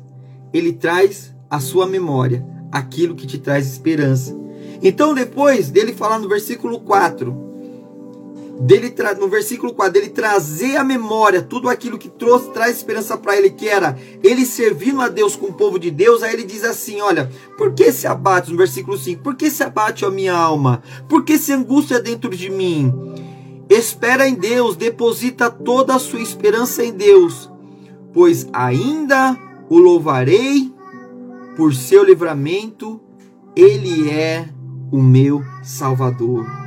Ele 0.54 0.72
traz 0.72 1.34
à 1.50 1.60
sua 1.60 1.88
memória 1.88 2.46
aquilo 2.72 3.16
que 3.16 3.26
te 3.26 3.40
traz 3.40 3.66
esperança. 3.66 4.38
Então, 4.84 5.16
depois 5.16 5.72
dele 5.72 5.94
falar 5.94 6.20
no 6.20 6.30
versículo 6.30 6.80
4, 6.82 7.51
dele 8.62 8.94
no 9.20 9.28
versículo 9.28 9.74
4, 9.74 9.94
dele 9.94 10.10
trazer 10.10 10.78
à 10.78 10.84
memória 10.84 11.42
tudo 11.42 11.68
aquilo 11.68 11.98
que 11.98 12.10
trouxe, 12.10 12.52
traz 12.52 12.78
esperança 12.78 13.18
para 13.18 13.36
ele, 13.36 13.50
que 13.50 13.68
era 13.68 13.98
ele 14.24 14.46
servindo 14.46 15.02
a 15.02 15.08
Deus 15.08 15.36
com 15.36 15.48
o 15.48 15.54
povo 15.54 15.80
de 15.80 15.90
Deus, 15.90 16.22
aí 16.22 16.34
ele 16.34 16.44
diz 16.44 16.64
assim: 16.64 17.02
Olha, 17.02 17.30
por 17.58 17.74
que 17.74 17.92
se 17.92 18.06
abate, 18.06 18.52
no 18.52 18.58
versículo 18.58 18.98
5, 18.98 19.24
por 19.24 19.36
que 19.36 19.50
se 19.50 19.64
abate 19.64 20.06
a 20.06 20.12
minha 20.12 20.36
alma? 20.36 20.84
Por 21.10 21.24
que 21.24 21.38
se 21.38 21.52
angústia 21.52 22.00
dentro 22.00 22.30
de 22.30 22.50
mim? 22.50 22.94
Espera 23.70 24.28
em 24.28 24.36
Deus, 24.36 24.76
deposita 24.76 25.50
toda 25.50 25.96
a 25.96 26.00
sua 26.00 26.22
esperança 26.22 26.84
em 26.84 26.92
Deus, 26.92 27.50
pois 28.14 28.48
ainda 28.54 29.38
o 29.70 29.78
louvarei 29.78 30.72
por 31.56 31.74
seu 31.74 32.04
livramento, 32.04 33.02
ele 33.56 34.10
é 34.10 34.48
o 34.92 35.02
meu 35.02 35.42
Salvador. 35.64 36.61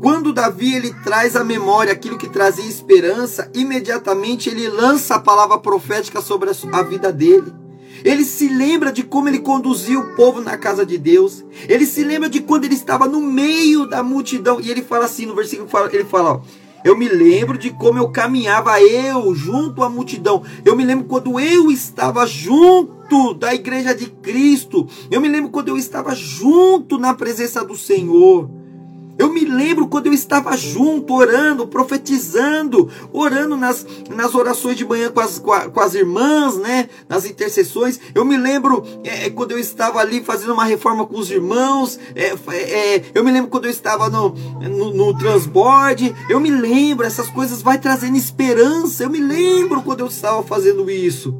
Quando 0.00 0.32
Davi 0.32 0.74
ele 0.74 0.94
traz 1.02 1.34
à 1.34 1.42
memória 1.42 1.92
aquilo 1.92 2.16
que 2.16 2.28
trazia 2.28 2.64
esperança, 2.64 3.50
imediatamente 3.52 4.48
ele 4.48 4.68
lança 4.68 5.16
a 5.16 5.20
palavra 5.20 5.58
profética 5.58 6.20
sobre 6.20 6.50
a 6.50 6.82
vida 6.82 7.12
dele. 7.12 7.52
Ele 8.04 8.24
se 8.24 8.48
lembra 8.48 8.92
de 8.92 9.02
como 9.02 9.28
ele 9.28 9.40
conduziu 9.40 10.00
o 10.00 10.14
povo 10.14 10.40
na 10.40 10.56
casa 10.56 10.86
de 10.86 10.96
Deus. 10.96 11.44
Ele 11.68 11.84
se 11.84 12.04
lembra 12.04 12.28
de 12.28 12.40
quando 12.40 12.64
ele 12.64 12.74
estava 12.74 13.08
no 13.08 13.20
meio 13.20 13.86
da 13.86 14.00
multidão. 14.02 14.60
E 14.60 14.70
ele 14.70 14.82
fala 14.82 15.06
assim 15.06 15.26
no 15.26 15.34
versículo, 15.34 15.68
ele 15.92 16.04
fala, 16.04 16.34
ó, 16.34 16.40
eu 16.84 16.96
me 16.96 17.08
lembro 17.08 17.58
de 17.58 17.70
como 17.70 17.98
eu 17.98 18.08
caminhava 18.10 18.80
eu 18.80 19.34
junto 19.34 19.82
à 19.82 19.88
multidão. 19.88 20.44
Eu 20.64 20.76
me 20.76 20.84
lembro 20.84 21.06
quando 21.06 21.40
eu 21.40 21.72
estava 21.72 22.24
junto 22.24 23.34
da 23.34 23.52
igreja 23.52 23.92
de 23.92 24.06
Cristo. 24.06 24.86
Eu 25.10 25.20
me 25.20 25.28
lembro 25.28 25.50
quando 25.50 25.68
eu 25.68 25.76
estava 25.76 26.14
junto 26.14 26.98
na 26.98 27.14
presença 27.14 27.64
do 27.64 27.76
Senhor. 27.76 28.57
Eu 29.18 29.32
me 29.32 29.44
lembro 29.44 29.88
quando 29.88 30.06
eu 30.06 30.12
estava 30.12 30.56
junto, 30.56 31.12
orando, 31.12 31.66
profetizando, 31.66 32.88
orando 33.12 33.56
nas, 33.56 33.84
nas 34.08 34.32
orações 34.34 34.76
de 34.76 34.86
manhã 34.86 35.10
com 35.10 35.20
as, 35.20 35.38
com 35.40 35.80
as 35.80 35.94
irmãs, 35.94 36.56
né? 36.56 36.88
Nas 37.08 37.24
intercessões. 37.24 37.98
Eu 38.14 38.24
me 38.24 38.36
lembro 38.36 38.84
é, 39.02 39.26
é, 39.26 39.30
quando 39.30 39.52
eu 39.52 39.58
estava 39.58 39.98
ali 39.98 40.22
fazendo 40.22 40.52
uma 40.52 40.64
reforma 40.64 41.04
com 41.04 41.18
os 41.18 41.30
irmãos. 41.30 41.98
É, 42.14 42.32
é, 42.54 43.04
eu 43.12 43.24
me 43.24 43.32
lembro 43.32 43.50
quando 43.50 43.64
eu 43.64 43.70
estava 43.72 44.08
no, 44.08 44.30
no, 44.60 44.94
no 44.94 45.18
transborde. 45.18 46.14
Eu 46.30 46.38
me 46.38 46.50
lembro, 46.50 47.04
essas 47.04 47.28
coisas 47.28 47.60
vai 47.60 47.78
trazendo 47.78 48.16
esperança. 48.16 49.02
Eu 49.02 49.10
me 49.10 49.20
lembro 49.20 49.82
quando 49.82 50.00
eu 50.00 50.06
estava 50.06 50.44
fazendo 50.44 50.88
isso. 50.88 51.34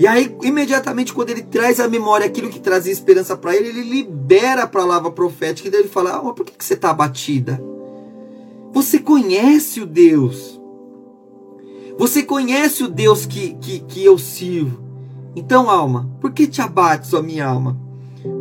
E 0.00 0.06
aí, 0.06 0.34
imediatamente, 0.42 1.12
quando 1.12 1.28
ele 1.28 1.42
traz 1.42 1.78
à 1.78 1.86
memória 1.86 2.24
aquilo 2.24 2.48
que 2.48 2.58
trazia 2.58 2.90
esperança 2.90 3.36
para 3.36 3.54
ele, 3.54 3.68
ele 3.68 3.82
libera 3.82 4.62
a 4.62 4.66
palavra 4.66 5.10
profética 5.10 5.68
e 5.68 5.70
daí 5.70 5.82
ele 5.82 5.90
fala: 5.90 6.12
ah, 6.12 6.22
mas 6.24 6.32
por 6.32 6.46
que, 6.46 6.56
que 6.56 6.64
você 6.64 6.72
está 6.72 6.88
abatida? 6.88 7.62
Você 8.72 8.98
conhece 8.98 9.78
o 9.78 9.84
Deus. 9.84 10.58
Você 11.98 12.22
conhece 12.22 12.82
o 12.82 12.88
Deus 12.88 13.26
que, 13.26 13.52
que, 13.60 13.80
que 13.80 14.02
eu 14.02 14.16
sirvo. 14.16 14.82
Então, 15.36 15.68
alma, 15.68 16.10
por 16.18 16.32
que 16.32 16.46
te 16.46 16.62
abates, 16.62 17.12
ó 17.12 17.20
minha 17.20 17.46
alma? 17.46 17.78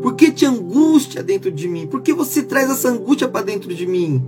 Por 0.02 0.16
que 0.16 0.32
te 0.32 0.46
angústia 0.46 1.22
dentro 1.22 1.52
de 1.52 1.68
mim? 1.68 1.88
Por 1.88 2.02
que 2.02 2.14
você 2.14 2.42
traz 2.42 2.70
essa 2.70 2.88
angústia 2.88 3.28
para 3.28 3.46
dentro 3.46 3.76
de 3.76 3.86
mim? 3.86 4.26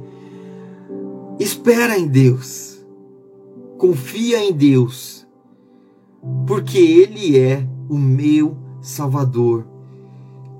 Espera 1.40 1.98
em 1.98 2.10
Deus. 2.10 2.78
Confia 3.78 4.44
em 4.44 4.52
Deus 4.52 5.21
porque 6.46 6.78
Ele 6.78 7.38
é 7.38 7.66
o 7.90 7.98
meu 7.98 8.58
Salvador. 8.82 9.66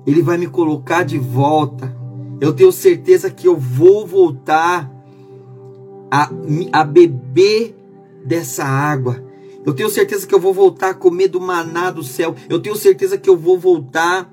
Ele 0.06 0.22
vai 0.22 0.36
me 0.36 0.46
colocar 0.46 1.04
de 1.04 1.18
volta. 1.18 1.96
Eu 2.40 2.52
tenho 2.52 2.72
certeza 2.72 3.30
que 3.30 3.46
eu 3.46 3.56
vou 3.56 4.06
voltar 4.06 4.90
a, 6.10 6.30
a 6.72 6.84
beber 6.84 7.76
dessa 8.24 8.64
água. 8.64 9.22
Eu 9.64 9.72
tenho 9.72 9.88
certeza 9.88 10.26
que 10.26 10.34
eu 10.34 10.40
vou 10.40 10.52
voltar 10.52 10.90
a 10.90 10.94
comer 10.94 11.28
do 11.28 11.40
maná 11.40 11.90
do 11.90 12.02
céu. 12.02 12.34
Eu 12.48 12.60
tenho 12.60 12.74
certeza 12.74 13.16
que 13.16 13.30
eu 13.30 13.36
vou 13.36 13.58
voltar 13.58 14.32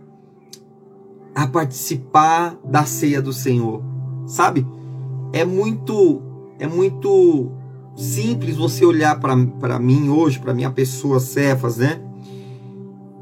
a 1.35 1.47
participar 1.47 2.57
da 2.65 2.83
ceia 2.83 3.21
do 3.21 3.31
Senhor. 3.31 3.83
Sabe? 4.25 4.65
É 5.31 5.45
muito 5.45 6.21
é 6.57 6.67
muito 6.67 7.51
simples 7.99 8.55
você 8.55 8.85
olhar 8.85 9.19
para 9.19 9.77
mim 9.77 10.09
hoje, 10.09 10.39
para 10.39 10.53
minha 10.53 10.71
pessoa 10.71 11.19
Cefas, 11.19 11.77
né? 11.77 12.01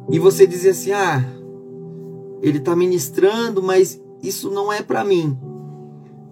E 0.10 0.20
você 0.20 0.46
dizer 0.46 0.70
assim: 0.70 0.92
ah, 0.92 1.26
ele 2.42 2.60
está 2.60 2.76
ministrando, 2.76 3.62
mas 3.64 4.00
isso 4.22 4.52
não 4.52 4.72
é 4.72 4.84
para 4.84 5.04
mim. 5.04 5.38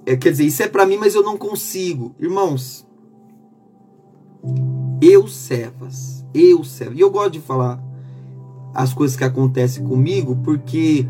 É, 0.05 0.15
quer 0.15 0.29
dizer, 0.29 0.45
isso 0.45 0.61
é 0.61 0.67
para 0.67 0.85
mim, 0.85 0.97
mas 0.97 1.15
eu 1.15 1.23
não 1.23 1.35
consigo. 1.35 2.13
Irmãos, 2.19 2.85
eu 5.01 5.27
Cefas, 5.27 6.23
eu 6.31 6.63
Cefas. 6.63 6.95
E 6.95 6.99
eu 6.99 7.09
gosto 7.09 7.31
de 7.31 7.39
falar 7.39 7.83
as 8.75 8.93
coisas 8.93 9.17
que 9.17 9.23
acontecem 9.23 9.83
comigo, 9.83 10.37
porque 10.43 11.07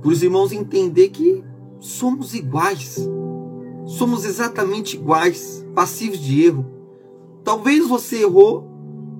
para 0.00 0.10
os 0.10 0.22
irmãos 0.22 0.50
entender 0.52 1.10
que 1.10 1.44
somos 1.78 2.32
iguais. 2.32 3.06
Somos 3.84 4.24
exatamente 4.24 4.96
iguais, 4.96 5.64
passivos 5.74 6.18
de 6.18 6.44
erro. 6.44 6.66
Talvez 7.44 7.86
você 7.86 8.22
errou 8.22 8.70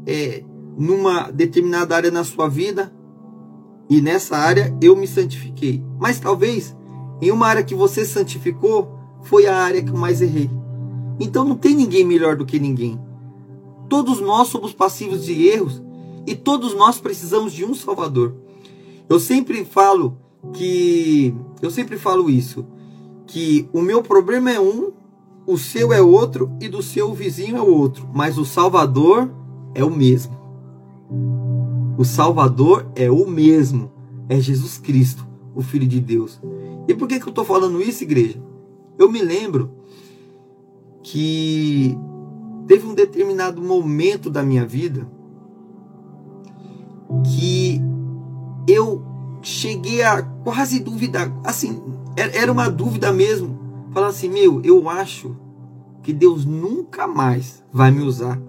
é, 0.07 0.45
numa 0.77 1.31
determinada 1.31 1.97
área 1.97 2.11
na 2.11 2.25
sua 2.25 2.49
vida 2.49 2.95
e 3.91 4.01
nessa 4.01 4.37
área 4.37 4.77
eu 4.81 4.97
me 4.97 5.07
santifiquei. 5.07 5.83
Mas 5.99 6.21
talvez 6.21 6.77
em 7.21 7.31
uma 7.31 7.47
área 7.47 7.65
que 7.65 7.75
você 7.75 8.05
santificou 8.05 8.99
foi 9.23 9.47
a 9.47 9.57
área 9.57 9.83
que 9.83 9.91
eu 9.91 9.97
mais 9.97 10.23
errei. 10.23 10.51
Então 11.19 11.45
não 11.45 11.57
tem 11.57 11.75
ninguém 11.75 12.05
melhor 12.05 12.37
do 12.37 12.47
que 12.47 12.59
ninguém. 12.59 13.01
Todos 13.89 14.21
nós 14.21 14.49
somos 14.49 14.73
passivos 14.73 15.25
de 15.25 15.47
erros 15.47 15.83
e 16.27 16.35
todos 16.35 16.75
nós 16.75 17.01
precisamos 17.01 17.53
de 17.53 17.65
um 17.65 17.75
Salvador. 17.75 18.35
Eu 19.09 19.21
sempre 19.21 19.65
falo 19.65 20.17
que 20.53 21.35
eu 21.61 21.71
sempre 21.71 21.97
falo 21.97 22.31
isso 22.31 22.67
que 23.33 23.67
o 23.73 23.81
meu 23.81 24.03
problema 24.03 24.51
é 24.51 24.61
um, 24.61 24.93
o 25.47 25.57
seu 25.57 25.91
é 25.91 26.03
outro 26.03 26.53
e 26.61 26.69
do 26.69 26.83
seu 26.83 27.15
vizinho 27.15 27.57
é 27.57 27.63
outro, 27.63 28.07
mas 28.13 28.37
o 28.37 28.45
Salvador 28.45 29.31
é 29.75 29.83
o 29.83 29.91
mesmo. 29.91 30.37
O 31.97 32.05
Salvador 32.05 32.87
é 32.95 33.11
o 33.11 33.27
mesmo, 33.27 33.91
é 34.29 34.39
Jesus 34.39 34.77
Cristo, 34.77 35.27
o 35.55 35.63
Filho 35.63 35.87
de 35.87 35.99
Deus. 35.99 36.39
E 36.87 36.93
por 36.93 37.09
que, 37.09 37.19
que 37.19 37.27
eu 37.27 37.31
estou 37.31 37.43
falando 37.43 37.81
isso, 37.81 38.03
igreja? 38.03 38.39
Eu 38.99 39.11
me 39.11 39.23
lembro 39.23 39.71
que 41.03 41.97
teve 42.67 42.87
um 42.87 42.95
determinado 42.95 43.63
momento 43.63 44.29
da 44.29 44.43
minha 44.43 44.67
vida 44.67 45.11
que 47.25 47.81
eu 48.69 49.03
cheguei 49.41 50.03
a 50.03 50.23
quase 50.23 50.81
duvidar, 50.81 51.35
assim, 51.43 51.81
era 52.17 52.51
uma 52.51 52.69
dúvida 52.69 53.13
mesmo. 53.13 53.59
Falar 53.93 54.09
assim, 54.09 54.29
meu, 54.29 54.61
eu 54.65 54.89
acho 54.89 55.37
que 56.03 56.13
Deus 56.13 56.45
nunca 56.45 57.07
mais 57.07 57.63
vai 57.73 57.91
me 57.91 58.03
usar 58.03 58.41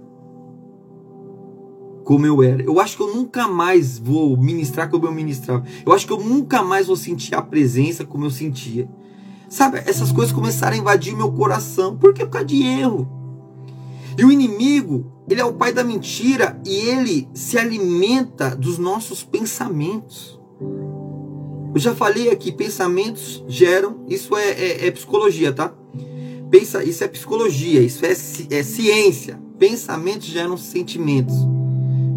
como 2.03 2.25
eu 2.25 2.43
era. 2.43 2.61
Eu 2.63 2.79
acho 2.79 2.97
que 2.97 3.03
eu 3.03 3.15
nunca 3.15 3.47
mais 3.47 3.97
vou 3.97 4.35
ministrar 4.37 4.89
como 4.89 5.05
eu 5.05 5.11
ministrava. 5.11 5.65
Eu 5.85 5.93
acho 5.93 6.05
que 6.05 6.13
eu 6.13 6.19
nunca 6.19 6.61
mais 6.61 6.87
vou 6.87 6.95
sentir 6.95 7.35
a 7.35 7.41
presença 7.41 8.05
como 8.05 8.25
eu 8.25 8.31
sentia. 8.31 8.89
Sabe, 9.49 9.81
essas 9.85 10.11
coisas 10.11 10.33
começaram 10.33 10.75
a 10.75 10.79
invadir 10.79 11.13
o 11.13 11.17
meu 11.17 11.31
coração. 11.31 11.95
Por 11.97 12.13
quê? 12.13 12.25
Por 12.25 12.31
causa 12.31 12.47
de 12.47 12.63
erro. 12.63 13.07
E 14.17 14.25
o 14.25 14.31
inimigo, 14.31 15.11
ele 15.29 15.41
é 15.41 15.45
o 15.45 15.53
pai 15.53 15.71
da 15.71 15.83
mentira 15.83 16.59
e 16.65 16.75
ele 16.75 17.27
se 17.33 17.57
alimenta 17.57 18.55
dos 18.55 18.77
nossos 18.77 19.23
pensamentos. 19.23 20.39
Eu 21.73 21.79
já 21.79 21.95
falei 21.95 22.29
aqui, 22.29 22.51
pensamentos 22.51 23.43
geram, 23.47 24.05
isso 24.07 24.37
é, 24.37 24.49
é, 24.51 24.87
é 24.87 24.91
psicologia, 24.91 25.51
tá? 25.51 25.73
Pensa, 26.51 26.83
isso 26.83 27.03
é 27.03 27.07
psicologia, 27.07 27.81
isso 27.81 28.05
é, 28.05 28.11
é 28.11 28.63
ciência. 28.63 29.41
Pensamentos 29.57 30.27
geram 30.27 30.55
sentimentos. 30.55 31.33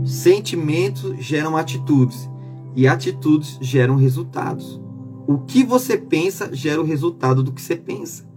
Sentimentos 0.05 1.17
geram 1.25 1.57
atitudes. 1.57 2.29
E 2.75 2.87
atitudes 2.87 3.57
geram 3.63 3.97
resultados. 3.97 4.79
O 5.27 5.39
que 5.39 5.65
você 5.65 5.97
pensa 5.97 6.55
gera 6.55 6.81
o 6.81 6.85
resultado 6.85 7.43
do 7.43 7.51
que 7.51 7.63
você 7.63 7.77
pensa. 7.77 8.29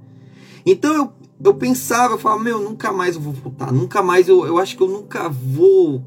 Então 0.65 0.93
eu, 0.93 1.11
eu 1.43 1.53
pensava, 1.53 2.13
eu 2.13 2.17
falava, 2.17 2.41
meu, 2.41 2.61
nunca 2.61 2.93
mais 2.93 3.15
eu 3.15 3.21
vou 3.21 3.33
voltar, 3.33 3.73
nunca 3.73 4.01
mais 4.01 4.29
eu, 4.29 4.45
eu 4.45 4.57
acho 4.57 4.77
que 4.77 4.83
eu 4.83 4.87
nunca 4.87 5.27
vou 5.27 6.01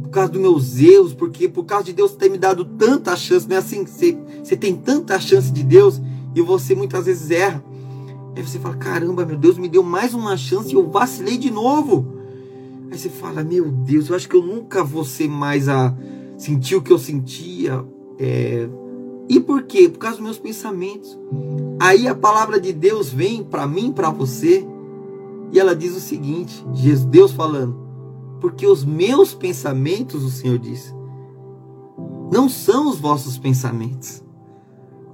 por 0.00 0.10
causa 0.10 0.32
dos 0.32 0.40
meus 0.40 0.78
erros, 0.78 1.14
porque 1.14 1.48
por 1.48 1.64
causa 1.64 1.84
de 1.84 1.92
Deus 1.92 2.12
ter 2.12 2.28
me 2.28 2.38
dado 2.38 2.64
tanta 2.64 3.16
chance, 3.16 3.48
não 3.48 3.56
é 3.56 3.58
assim? 3.58 3.86
Você, 3.86 4.16
você 4.42 4.56
tem 4.56 4.74
tanta 4.74 5.18
chance 5.20 5.50
de 5.52 5.62
Deus 5.62 6.00
e 6.34 6.40
você 6.40 6.74
muitas 6.74 7.06
vezes 7.06 7.30
erra. 7.30 7.64
Aí 8.36 8.42
você 8.42 8.58
fala: 8.58 8.76
caramba, 8.76 9.24
meu 9.24 9.36
Deus 9.36 9.56
me 9.56 9.68
deu 9.68 9.82
mais 9.82 10.14
uma 10.14 10.36
chance 10.36 10.72
e 10.72 10.74
eu 10.74 10.90
vacilei 10.90 11.38
de 11.38 11.50
novo. 11.50 12.06
Aí 12.90 12.98
você 12.98 13.08
fala: 13.08 13.44
meu 13.44 13.70
Deus, 13.70 14.08
eu 14.08 14.16
acho 14.16 14.28
que 14.28 14.36
eu 14.36 14.42
nunca 14.42 14.82
vou 14.82 15.04
ser 15.04 15.28
mais 15.28 15.68
a 15.68 15.94
sentir 16.36 16.74
o 16.74 16.82
que 16.82 16.92
eu 16.92 16.98
sentia, 16.98 17.84
é, 18.18 18.68
E 19.28 19.40
por 19.40 19.62
quê? 19.62 19.88
Por 19.88 19.98
causa 19.98 20.16
dos 20.16 20.24
meus 20.24 20.38
pensamentos. 20.38 21.16
Aí 21.80 22.08
a 22.08 22.14
palavra 22.14 22.60
de 22.60 22.72
Deus 22.72 23.10
vem 23.10 23.42
para 23.42 23.66
mim, 23.66 23.92
para 23.92 24.10
você, 24.10 24.66
e 25.52 25.58
ela 25.58 25.74
diz 25.74 25.96
o 25.96 26.00
seguinte: 26.00 26.64
Deus 27.08 27.32
falando, 27.32 27.83
porque 28.44 28.66
os 28.66 28.84
meus 28.84 29.32
pensamentos, 29.32 30.22
o 30.22 30.28
Senhor 30.28 30.58
diz, 30.58 30.94
não 32.30 32.46
são 32.46 32.90
os 32.90 32.98
vossos 32.98 33.38
pensamentos. 33.38 34.22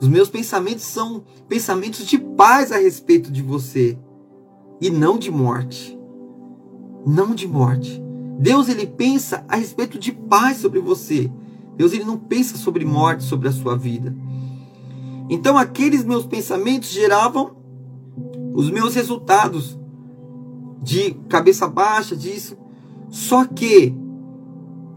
Os 0.01 0.09
meus 0.09 0.29
pensamentos 0.29 0.83
são 0.83 1.23
pensamentos 1.49 2.05
de 2.07 2.19
paz 2.19 2.73
a 2.73 2.79
respeito 2.79 3.31
de 3.31 3.41
você 3.41 3.97
e 4.81 4.91
não 4.91 5.17
de 5.17 5.31
morte. 5.31 5.97
Não 7.07 7.33
de 7.33 7.47
morte. 7.47 8.03
Deus 8.41 8.69
ele 8.69 8.85
pensa 8.85 9.45
a 9.49 9.55
respeito 9.55 9.97
de 9.97 10.11
paz 10.11 10.57
sobre 10.57 10.81
você. 10.81 11.31
Deus 11.77 11.93
ele 11.93 12.03
não 12.03 12.19
pensa 12.19 12.57
sobre 12.57 12.85
morte 12.85 13.23
sobre 13.23 13.47
a 13.47 13.53
sua 13.53 13.79
vida. 13.79 14.13
Então 15.29 15.57
aqueles 15.57 16.05
meus 16.05 16.27
pensamentos 16.27 16.89
geravam 16.89 17.53
os 18.55 18.69
meus 18.69 18.97
resultados 18.97 19.79
de 20.83 21.15
cabeça 21.29 21.69
baixa 21.69 22.17
disso. 22.17 22.59
Só 23.11 23.45
que 23.45 23.95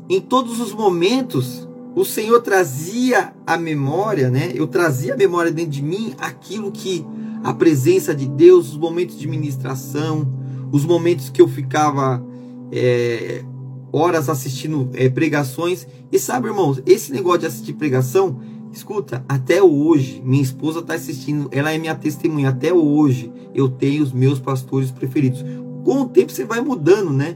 em 0.10 0.22
todos 0.22 0.60
os 0.60 0.74
momentos 0.74 1.68
o 1.96 2.06
Senhor 2.06 2.42
trazia 2.42 3.34
a 3.46 3.58
memória, 3.58 4.30
né? 4.30 4.52
Eu 4.54 4.68
trazia 4.68 5.14
a 5.14 5.18
memória 5.18 5.52
dentro 5.52 5.72
de 5.72 5.82
mim 5.82 6.14
aquilo 6.18 6.72
que 6.72 7.06
a 7.44 7.54
presença 7.54 8.16
de 8.16 8.28
Deus, 8.28 8.70
os 8.70 8.78
momentos 8.78 9.20
de 9.20 9.28
ministração, 9.28 10.28
os 10.72 10.86
momentos 10.86 11.30
que 11.30 11.42
eu 11.42 11.48
ficava 11.48 12.24
é, 12.72 13.44
horas 13.92 14.30
assistindo 14.30 14.90
é, 14.94 15.10
pregações. 15.10 15.86
E 16.12 16.18
sabe, 16.18 16.48
irmãos, 16.48 16.82
esse 16.86 17.12
negócio 17.12 17.42
de 17.42 17.46
assistir 17.48 17.74
pregação, 17.74 18.40
escuta, 18.72 19.24
até 19.30 19.62
hoje, 19.62 20.22
minha 20.26 20.42
esposa 20.42 20.80
está 20.80 20.96
assistindo, 20.96 21.48
ela 21.52 21.72
é 21.72 21.78
minha 21.78 21.94
testemunha, 21.94 22.50
até 22.50 22.74
hoje 22.74 23.32
eu 23.54 23.70
tenho 23.70 24.02
os 24.02 24.12
meus 24.12 24.40
pastores 24.40 24.90
preferidos. 24.90 25.46
Com 25.84 26.02
o 26.02 26.10
tempo 26.10 26.32
você 26.32 26.44
vai 26.46 26.62
mudando, 26.62 27.12
né? 27.12 27.36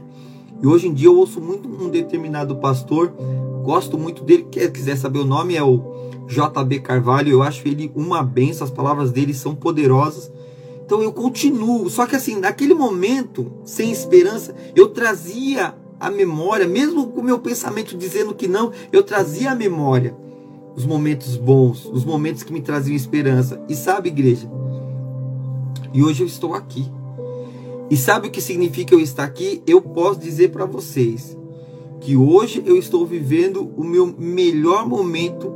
E 0.60 0.66
hoje 0.66 0.88
em 0.88 0.94
dia 0.94 1.08
eu 1.08 1.16
ouço 1.16 1.40
muito 1.40 1.68
um 1.68 1.88
determinado 1.88 2.56
pastor, 2.56 3.12
gosto 3.62 3.96
muito 3.96 4.24
dele, 4.24 4.46
quer 4.50 4.70
quiser 4.70 4.96
saber 4.96 5.20
o 5.20 5.24
nome, 5.24 5.56
é 5.56 5.62
o 5.62 5.82
JB 6.26 6.80
Carvalho, 6.80 7.30
eu 7.30 7.42
acho 7.42 7.66
ele 7.66 7.90
uma 7.94 8.22
benção, 8.22 8.64
as 8.64 8.70
palavras 8.70 9.12
dele 9.12 9.32
são 9.32 9.54
poderosas. 9.54 10.30
Então 10.84 11.02
eu 11.02 11.12
continuo, 11.12 11.88
só 11.90 12.06
que 12.06 12.16
assim, 12.16 12.36
naquele 12.36 12.74
momento, 12.74 13.52
sem 13.64 13.92
esperança, 13.92 14.54
eu 14.74 14.88
trazia 14.88 15.74
a 16.00 16.10
memória, 16.10 16.66
mesmo 16.66 17.08
com 17.08 17.20
o 17.20 17.24
meu 17.24 17.38
pensamento 17.38 17.96
dizendo 17.96 18.34
que 18.34 18.48
não, 18.48 18.72
eu 18.92 19.02
trazia 19.02 19.52
a 19.52 19.54
memória 19.54 20.16
os 20.78 20.86
momentos 20.86 21.36
bons, 21.36 21.86
os 21.86 22.04
momentos 22.04 22.44
que 22.44 22.52
me 22.52 22.60
traziam 22.60 22.94
esperança. 22.94 23.60
E 23.68 23.74
sabe, 23.74 24.10
igreja? 24.10 24.48
E 25.92 26.04
hoje 26.04 26.22
eu 26.22 26.26
estou 26.28 26.54
aqui. 26.54 26.88
E 27.90 27.96
sabe 27.96 28.28
o 28.28 28.30
que 28.30 28.40
significa 28.40 28.94
eu 28.94 29.00
estar 29.00 29.24
aqui? 29.24 29.62
Eu 29.66 29.80
posso 29.80 30.20
dizer 30.20 30.50
para 30.50 30.66
vocês 30.66 31.36
que 32.00 32.16
hoje 32.16 32.62
eu 32.66 32.76
estou 32.76 33.06
vivendo 33.06 33.72
o 33.76 33.82
meu 33.82 34.14
melhor 34.18 34.86
momento 34.86 35.52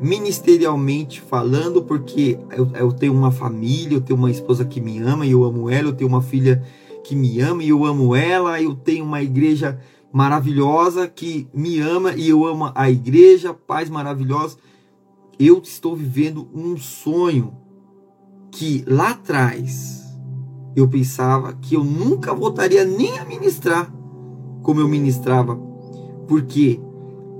ministerialmente 0.00 1.20
falando, 1.20 1.82
porque 1.82 2.38
eu, 2.50 2.70
eu, 2.74 2.92
tenho 2.92 3.12
uma 3.12 3.30
família, 3.30 3.96
eu 3.96 4.00
tenho 4.00 4.18
uma 4.18 4.30
esposa 4.30 4.64
que 4.64 4.80
me 4.80 4.98
ama 4.98 5.26
e 5.26 5.32
eu 5.32 5.44
amo 5.44 5.68
ela, 5.68 5.88
eu 5.88 5.92
tenho 5.92 6.08
uma 6.08 6.22
filha 6.22 6.64
que 7.04 7.14
me 7.14 7.38
ama 7.40 7.62
e 7.62 7.68
eu 7.68 7.84
amo 7.84 8.16
ela, 8.16 8.60
eu 8.60 8.74
tenho 8.74 9.04
uma 9.04 9.22
igreja 9.22 9.78
maravilhosa 10.10 11.06
que 11.06 11.46
me 11.52 11.78
ama 11.78 12.14
e 12.14 12.30
eu 12.30 12.46
amo 12.46 12.72
a 12.74 12.90
igreja, 12.90 13.52
paz 13.52 13.90
maravilhosa. 13.90 14.56
Eu 15.38 15.60
estou 15.62 15.94
vivendo 15.94 16.48
um 16.54 16.78
sonho 16.78 17.54
que 18.50 18.82
lá 18.86 19.10
atrás 19.10 20.09
eu 20.74 20.88
pensava 20.88 21.52
que 21.54 21.74
eu 21.74 21.84
nunca 21.84 22.34
voltaria 22.34 22.84
nem 22.84 23.18
a 23.18 23.24
ministrar 23.24 23.92
como 24.62 24.80
eu 24.80 24.88
ministrava, 24.88 25.56
porque 26.28 26.80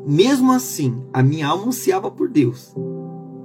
mesmo 0.06 0.52
assim 0.52 1.02
a 1.12 1.22
minha 1.22 1.46
alma 1.46 1.68
ansiava 1.68 2.10
por 2.10 2.28
Deus, 2.28 2.74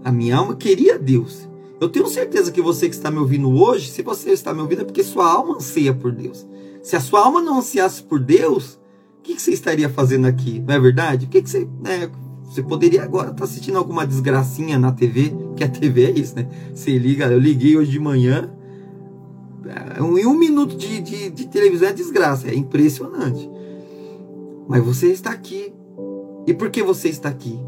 a 0.04 0.12
minha 0.12 0.38
alma 0.38 0.56
queria 0.56 0.98
Deus. 0.98 1.48
Eu 1.80 1.89
tenho 1.89 2.08
certeza 2.08 2.52
que 2.52 2.62
você 2.62 2.88
que 2.88 2.95
está 2.95 3.12
me 3.12 3.19
ouvindo 3.19 3.52
hoje, 3.52 3.89
se 3.89 4.02
você 4.02 4.32
está 4.32 4.54
me 4.54 4.62
ouvindo, 4.62 4.82
é 4.82 4.86
porque 4.86 5.04
sua 5.04 5.30
alma 5.30 5.58
anseia 5.58 5.93
por 5.93 6.12
Deus. 6.12 6.48
Se 6.82 6.95
a 6.95 7.02
sua 7.02 7.19
alma 7.21 7.41
não 7.41 7.58
ansiasse 7.58 8.02
por 8.04 8.19
Deus, 8.19 8.80
o 9.19 9.24
que, 9.24 9.39
você 9.39 9.52
estaria 9.52 9.89
fazendo 9.89 10.26
aqui? 10.26 10.63
Não 10.65 10.74
é 10.74 10.80
verdade? 10.80 11.26
O 11.26 11.30
que, 11.30 11.41
que 11.41 11.50
você. 11.50 11.67
Né, 11.82 12.10
você 12.43 12.63
poderia 12.63 13.04
agora 13.04 13.32
estar 13.32 13.43
assistindo 13.43 13.78
alguma 13.78 14.08
desgracinha 14.08 14.80
na 14.80 14.91
TV, 14.91 15.34
que 15.58 15.63
a 15.63 15.67
TV 15.67 16.06
é 16.06 16.12
isso, 16.12 16.36
né? 16.36 16.48
Você 16.74 16.98
liga, 16.98 17.26
eu 17.26 17.39
liguei 17.39 17.76
hoje 17.76 17.91
de 17.91 18.00
manhã, 18.00 18.50
em 20.17 20.25
um 20.25 20.38
minuto 20.38 20.75
de, 20.75 21.01
de, 21.01 21.30
de 21.30 21.47
televisão 21.47 21.89
é 21.89 21.93
desgraça, 21.93 22.47
é 22.47 22.56
impressionante. 22.56 23.49
Mas 24.67 24.84
você 24.84 25.08
está 25.08 25.32
aqui. 25.32 25.73
E 26.47 26.54
por 26.54 26.69
que 26.69 26.84
você 26.84 27.10
está 27.10 27.30
aqui? 27.30 27.60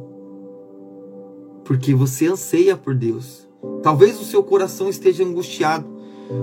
Porque 1.66 1.94
você 1.94 2.28
anseia 2.28 2.78
por 2.78 2.96
Deus. 2.96 3.48
Talvez 3.82 4.20
o 4.20 4.24
seu 4.24 4.44
coração 4.44 4.90
esteja 4.90 5.24
angustiado 5.24 5.86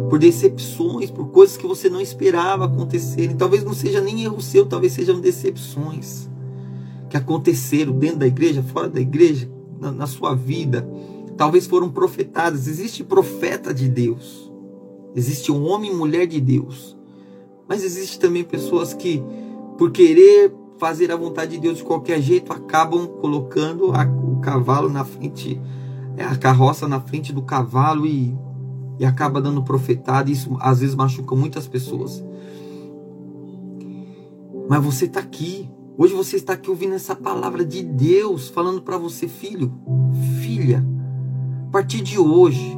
por 0.08 0.18
decepções, 0.18 1.10
por 1.10 1.28
coisas 1.28 1.56
que 1.56 1.66
você 1.66 1.88
não 1.88 2.00
esperava 2.00 2.64
acontecerem. 2.64 3.36
Talvez 3.36 3.62
não 3.62 3.72
seja 3.72 4.00
nem 4.00 4.24
erro 4.24 4.40
seu, 4.40 4.66
talvez 4.66 4.92
sejam 4.92 5.20
decepções 5.20 6.28
que 7.08 7.16
aconteceram 7.16 7.92
dentro 7.92 8.18
da 8.18 8.26
igreja, 8.26 8.62
fora 8.62 8.88
da 8.88 9.00
igreja, 9.00 9.48
na, 9.78 9.92
na 9.92 10.06
sua 10.06 10.34
vida. 10.34 10.88
Talvez 11.36 11.66
foram 11.66 11.88
profetadas. 11.88 12.66
Existe 12.66 13.04
profeta 13.04 13.72
de 13.72 13.88
Deus 13.88 14.43
Existe 15.14 15.52
um 15.52 15.66
homem 15.68 15.92
e 15.92 15.94
mulher 15.94 16.26
de 16.26 16.40
Deus. 16.40 16.96
Mas 17.68 17.84
existe 17.84 18.18
também 18.18 18.42
pessoas 18.44 18.92
que, 18.92 19.22
por 19.78 19.90
querer 19.90 20.52
fazer 20.78 21.10
a 21.12 21.16
vontade 21.16 21.52
de 21.52 21.60
Deus 21.60 21.78
de 21.78 21.84
qualquer 21.84 22.20
jeito, 22.20 22.52
acabam 22.52 23.06
colocando 23.06 23.92
a, 23.92 24.04
o 24.04 24.40
cavalo 24.40 24.88
na 24.88 25.04
frente, 25.04 25.60
é, 26.16 26.24
a 26.24 26.36
carroça 26.36 26.88
na 26.88 27.00
frente 27.00 27.32
do 27.32 27.42
cavalo 27.42 28.06
e, 28.06 28.36
e 28.98 29.04
acaba 29.04 29.40
dando 29.40 29.62
profetada. 29.62 30.30
Isso 30.30 30.56
às 30.60 30.80
vezes 30.80 30.94
machuca 30.94 31.34
muitas 31.34 31.66
pessoas. 31.66 32.22
Mas 34.68 34.84
você 34.84 35.04
está 35.04 35.20
aqui. 35.20 35.70
Hoje 35.96 36.12
você 36.12 36.34
está 36.34 36.54
aqui 36.54 36.68
ouvindo 36.68 36.94
essa 36.94 37.14
palavra 37.14 37.64
de 37.64 37.82
Deus 37.82 38.48
falando 38.48 38.82
para 38.82 38.98
você, 38.98 39.28
filho, 39.28 39.72
filha. 40.40 40.84
A 41.68 41.70
partir 41.70 42.00
de 42.00 42.18
hoje, 42.18 42.76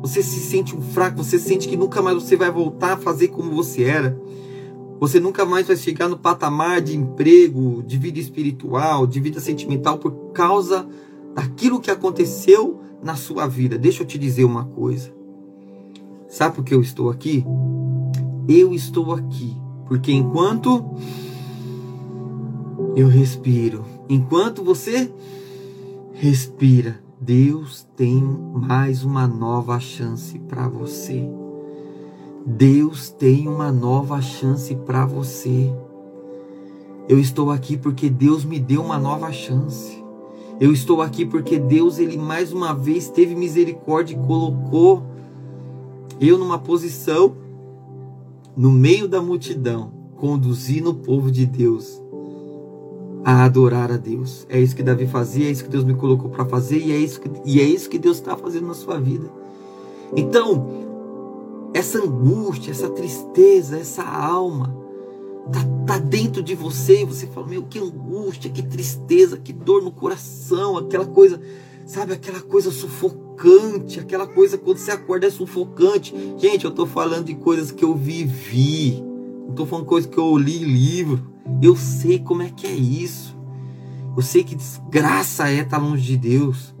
você 0.00 0.22
se 0.22 0.40
sente 0.40 0.74
um 0.74 0.80
fraco, 0.80 1.22
você 1.22 1.38
sente 1.38 1.68
que 1.68 1.76
nunca 1.76 2.00
mais 2.00 2.22
você 2.22 2.36
vai 2.36 2.50
voltar 2.50 2.94
a 2.94 2.96
fazer 2.96 3.28
como 3.28 3.50
você 3.50 3.84
era. 3.84 4.20
Você 4.98 5.18
nunca 5.18 5.44
mais 5.44 5.66
vai 5.66 5.76
chegar 5.76 6.08
no 6.08 6.18
patamar 6.18 6.80
de 6.80 6.96
emprego, 6.96 7.82
de 7.82 7.96
vida 7.96 8.18
espiritual, 8.18 9.06
de 9.06 9.18
vida 9.20 9.40
sentimental 9.40 9.98
por 9.98 10.12
causa 10.32 10.86
daquilo 11.34 11.80
que 11.80 11.90
aconteceu 11.90 12.80
na 13.02 13.16
sua 13.16 13.46
vida. 13.46 13.78
Deixa 13.78 14.02
eu 14.02 14.06
te 14.06 14.18
dizer 14.18 14.44
uma 14.44 14.64
coisa. 14.64 15.12
Sabe 16.28 16.54
por 16.54 16.64
que 16.64 16.74
eu 16.74 16.80
estou 16.80 17.10
aqui? 17.10 17.44
Eu 18.46 18.74
estou 18.74 19.12
aqui 19.12 19.56
porque 19.90 20.12
enquanto 20.12 20.84
eu 22.94 23.08
respiro, 23.08 23.84
enquanto 24.08 24.62
você 24.62 25.12
respira, 26.12 27.02
Deus 27.22 27.86
tem 27.94 28.22
mais 28.22 29.04
uma 29.04 29.26
nova 29.26 29.78
chance 29.78 30.38
para 30.38 30.66
você. 30.66 31.28
Deus 32.46 33.10
tem 33.10 33.46
uma 33.46 33.70
nova 33.70 34.22
chance 34.22 34.74
para 34.74 35.04
você. 35.04 35.70
Eu 37.06 37.20
estou 37.20 37.50
aqui 37.50 37.76
porque 37.76 38.08
Deus 38.08 38.42
me 38.42 38.58
deu 38.58 38.82
uma 38.82 38.98
nova 38.98 39.30
chance. 39.32 40.02
Eu 40.58 40.72
estou 40.72 41.02
aqui 41.02 41.26
porque 41.26 41.58
Deus, 41.58 41.98
ele 41.98 42.16
mais 42.16 42.54
uma 42.54 42.72
vez 42.72 43.10
teve 43.10 43.34
misericórdia 43.34 44.14
e 44.14 44.26
colocou 44.26 45.02
eu 46.18 46.38
numa 46.38 46.58
posição 46.58 47.36
no 48.56 48.72
meio 48.72 49.06
da 49.06 49.20
multidão, 49.20 49.92
conduzindo 50.16 50.88
o 50.88 50.94
povo 50.94 51.30
de 51.30 51.44
Deus 51.44 52.00
a 53.24 53.44
adorar 53.44 53.92
a 53.92 53.96
Deus. 53.96 54.46
É 54.48 54.58
isso 54.58 54.74
que 54.74 54.82
Davi 54.82 55.06
fazia, 55.06 55.46
é 55.46 55.50
isso 55.50 55.64
que 55.64 55.70
Deus 55.70 55.84
me 55.84 55.94
colocou 55.94 56.30
para 56.30 56.44
fazer 56.44 56.78
e 56.78 56.92
é 56.92 56.96
isso 56.96 57.20
que, 57.20 57.30
e 57.44 57.60
é 57.60 57.64
isso 57.64 57.88
que 57.88 57.98
Deus 57.98 58.16
está 58.16 58.36
fazendo 58.36 58.66
na 58.66 58.74
sua 58.74 58.98
vida. 58.98 59.30
Então, 60.16 60.66
essa 61.72 61.98
angústia, 61.98 62.70
essa 62.70 62.88
tristeza, 62.88 63.78
essa 63.78 64.02
alma 64.02 64.74
tá, 65.52 65.60
tá 65.86 65.98
dentro 65.98 66.42
de 66.42 66.54
você 66.54 67.02
e 67.02 67.04
você 67.04 67.26
fala: 67.26 67.46
Meu, 67.46 67.62
que 67.62 67.78
angústia, 67.78 68.50
que 68.50 68.62
tristeza, 68.62 69.36
que 69.36 69.52
dor 69.52 69.82
no 69.82 69.92
coração, 69.92 70.76
aquela 70.76 71.06
coisa, 71.06 71.40
sabe, 71.86 72.12
aquela 72.12 72.40
coisa 72.40 72.70
sufocante, 72.70 74.00
aquela 74.00 74.26
coisa 74.26 74.58
quando 74.58 74.78
você 74.78 74.90
acorda 74.90 75.26
é 75.26 75.30
sufocante. 75.30 76.14
Gente, 76.38 76.64
eu 76.64 76.70
tô 76.70 76.86
falando 76.86 77.26
de 77.26 77.34
coisas 77.34 77.70
que 77.70 77.84
eu 77.84 77.94
vivi, 77.94 79.02
não 79.50 79.56
tô 79.56 79.66
falando 79.66 79.84
coisas 79.84 80.08
que 80.08 80.16
eu 80.16 80.36
li 80.38 80.58
livro. 80.58 81.28
Eu 81.60 81.74
sei 81.74 82.20
como 82.20 82.42
é 82.42 82.50
que 82.50 82.68
é 82.68 82.72
isso. 82.72 83.36
Eu 84.16 84.22
sei 84.22 84.44
que 84.44 84.54
desgraça 84.54 85.50
é 85.50 85.58
estar 85.58 85.78
longe 85.78 86.02
de 86.02 86.16
Deus. 86.16 86.72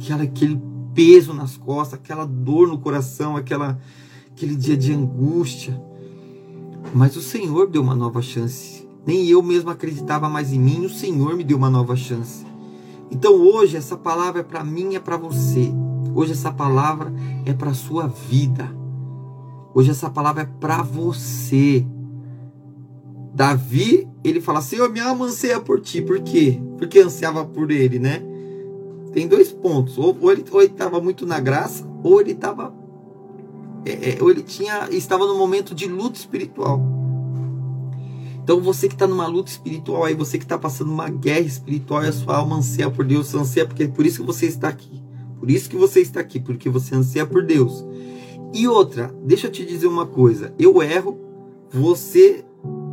Aquela, 0.00 0.24
aquele 0.24 0.60
peso 0.92 1.32
nas 1.32 1.56
costas, 1.56 2.00
aquela 2.00 2.26
dor 2.26 2.66
no 2.66 2.78
coração, 2.78 3.36
aquela, 3.36 3.78
aquele 4.32 4.56
dia 4.56 4.76
de 4.76 4.92
angústia. 4.92 5.80
Mas 6.92 7.16
o 7.16 7.22
Senhor 7.22 7.68
deu 7.68 7.82
uma 7.82 7.94
nova 7.94 8.20
chance. 8.20 8.86
Nem 9.06 9.28
eu 9.28 9.40
mesmo 9.40 9.70
acreditava 9.70 10.28
mais 10.28 10.52
em 10.52 10.58
mim, 10.58 10.84
o 10.84 10.90
Senhor 10.90 11.36
me 11.36 11.44
deu 11.44 11.56
uma 11.56 11.70
nova 11.70 11.94
chance. 11.94 12.44
Então 13.12 13.34
hoje 13.34 13.76
essa 13.76 13.96
palavra 13.96 14.40
é 14.40 14.44
para 14.44 14.64
mim, 14.64 14.96
é 14.96 15.00
para 15.00 15.16
você. 15.16 15.72
Hoje 16.14 16.32
essa 16.32 16.50
palavra 16.50 17.12
é 17.46 17.52
para 17.52 17.72
sua 17.74 18.08
vida. 18.08 18.81
Hoje 19.74 19.90
essa 19.90 20.10
palavra 20.10 20.42
é 20.42 20.48
para 20.60 20.82
você. 20.82 21.84
Davi, 23.34 24.08
ele 24.22 24.40
fala: 24.40 24.60
Senhor, 24.60 24.90
me 24.90 25.00
alma 25.00 25.26
anseia 25.26 25.60
por 25.60 25.80
ti. 25.80 26.02
Por 26.02 26.20
quê? 26.20 26.60
Porque 26.78 26.98
ansiava 26.98 27.44
por 27.44 27.70
ele, 27.70 27.98
né? 27.98 28.22
Tem 29.12 29.26
dois 29.26 29.50
pontos. 29.50 29.98
Ou, 29.98 30.16
ou 30.20 30.30
ele 30.30 30.44
estava 30.62 31.00
muito 31.00 31.26
na 31.26 31.40
graça, 31.40 31.86
ou 32.02 32.20
ele 32.20 32.32
estava. 32.32 32.74
É, 33.84 34.10
é, 34.10 34.22
ou 34.22 34.30
ele 34.30 34.42
tinha, 34.42 34.88
estava 34.90 35.26
no 35.26 35.36
momento 35.36 35.74
de 35.74 35.86
luta 35.86 36.18
espiritual. 36.18 36.80
Então 38.42 38.60
você 38.60 38.88
que 38.88 38.94
está 38.94 39.06
numa 39.06 39.26
luta 39.26 39.50
espiritual 39.50 40.04
aí, 40.04 40.14
você 40.14 40.36
que 40.36 40.44
está 40.44 40.58
passando 40.58 40.90
uma 40.90 41.08
guerra 41.08 41.46
espiritual 41.46 42.04
e 42.04 42.08
a 42.08 42.12
sua 42.12 42.36
alma 42.36 42.56
anseia 42.56 42.90
por 42.90 43.04
Deus, 43.04 43.34
anseia 43.34 43.66
porque 43.66 43.84
é 43.84 43.88
por 43.88 44.04
isso 44.04 44.20
que 44.20 44.26
você 44.26 44.46
está 44.46 44.68
aqui. 44.68 45.02
Por 45.38 45.50
isso 45.50 45.68
que 45.68 45.76
você 45.76 46.00
está 46.00 46.20
aqui, 46.20 46.38
porque 46.40 46.68
você 46.68 46.94
anseia 46.94 47.26
por 47.26 47.44
Deus. 47.44 47.84
E 48.52 48.68
outra, 48.68 49.14
deixa 49.24 49.46
eu 49.46 49.50
te 49.50 49.64
dizer 49.64 49.86
uma 49.86 50.06
coisa. 50.06 50.54
Eu 50.58 50.82
erro, 50.82 51.18
você 51.70 52.44